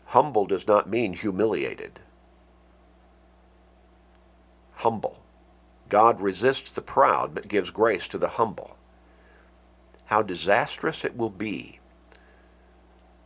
Humble 0.08 0.46
does 0.46 0.68
not 0.68 0.90
mean 0.90 1.14
humiliated. 1.14 2.00
Humble. 4.76 5.20
God 5.90 6.20
resists 6.20 6.72
the 6.72 6.82
proud 6.82 7.34
but 7.34 7.48
gives 7.48 7.70
grace 7.70 8.08
to 8.10 8.18
the 8.18 8.30
humble. 8.30 8.78
How 10.06 10.22
disastrous 10.22 11.04
it 11.04 11.18
will 11.18 11.30
be 11.30 11.80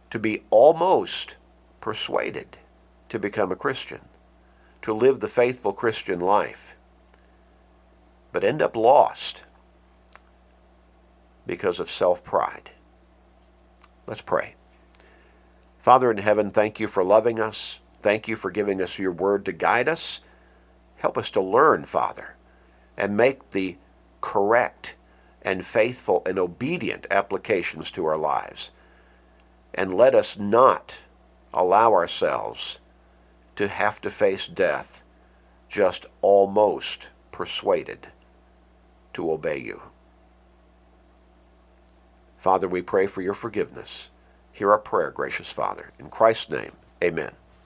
to 0.09 0.19
be 0.19 0.43
almost 0.49 1.37
persuaded 1.79 2.57
to 3.09 3.17
become 3.17 3.51
a 3.51 3.55
Christian, 3.55 4.01
to 4.81 4.93
live 4.93 5.19
the 5.19 5.27
faithful 5.27 5.73
Christian 5.73 6.19
life 6.19 6.75
but 8.31 8.43
end 8.43 8.61
up 8.61 8.75
lost 8.75 9.43
because 11.45 11.79
of 11.79 11.89
self 11.89 12.23
pride. 12.23 12.71
Let's 14.07 14.21
pray. 14.21 14.55
Father 15.81 16.11
in 16.11 16.17
heaven, 16.17 16.51
thank 16.51 16.79
you 16.79 16.87
for 16.87 17.03
loving 17.03 17.39
us. 17.39 17.81
Thank 18.01 18.27
you 18.27 18.35
for 18.35 18.51
giving 18.51 18.81
us 18.81 18.99
your 18.99 19.11
word 19.11 19.45
to 19.45 19.51
guide 19.51 19.89
us. 19.89 20.21
Help 20.97 21.17
us 21.17 21.31
to 21.31 21.41
learn, 21.41 21.85
Father, 21.85 22.35
and 22.95 23.17
make 23.17 23.51
the 23.51 23.77
correct 24.21 24.95
and 25.41 25.65
faithful 25.65 26.21
and 26.25 26.37
obedient 26.37 27.07
applications 27.09 27.89
to 27.91 28.05
our 28.05 28.17
lives. 28.17 28.69
And 29.73 29.93
let 29.93 30.13
us 30.13 30.37
not 30.37 31.05
allow 31.53 31.93
ourselves 31.93 32.79
to 33.55 33.67
have 33.67 33.99
to 34.01 34.11
face 34.11 34.47
death 34.47 35.03
just 35.67 36.05
almost 36.21 37.09
persuaded 37.31 38.07
to 39.13 39.31
obey 39.31 39.57
you. 39.57 39.81
Father, 42.37 42.67
we 42.67 42.81
pray 42.81 43.07
for 43.07 43.21
your 43.21 43.33
forgiveness. 43.33 44.11
Hear 44.53 44.71
our 44.71 44.77
prayer, 44.77 45.11
gracious 45.11 45.51
Father. 45.51 45.91
In 45.99 46.09
Christ's 46.09 46.49
name, 46.49 46.73
amen. 47.03 47.31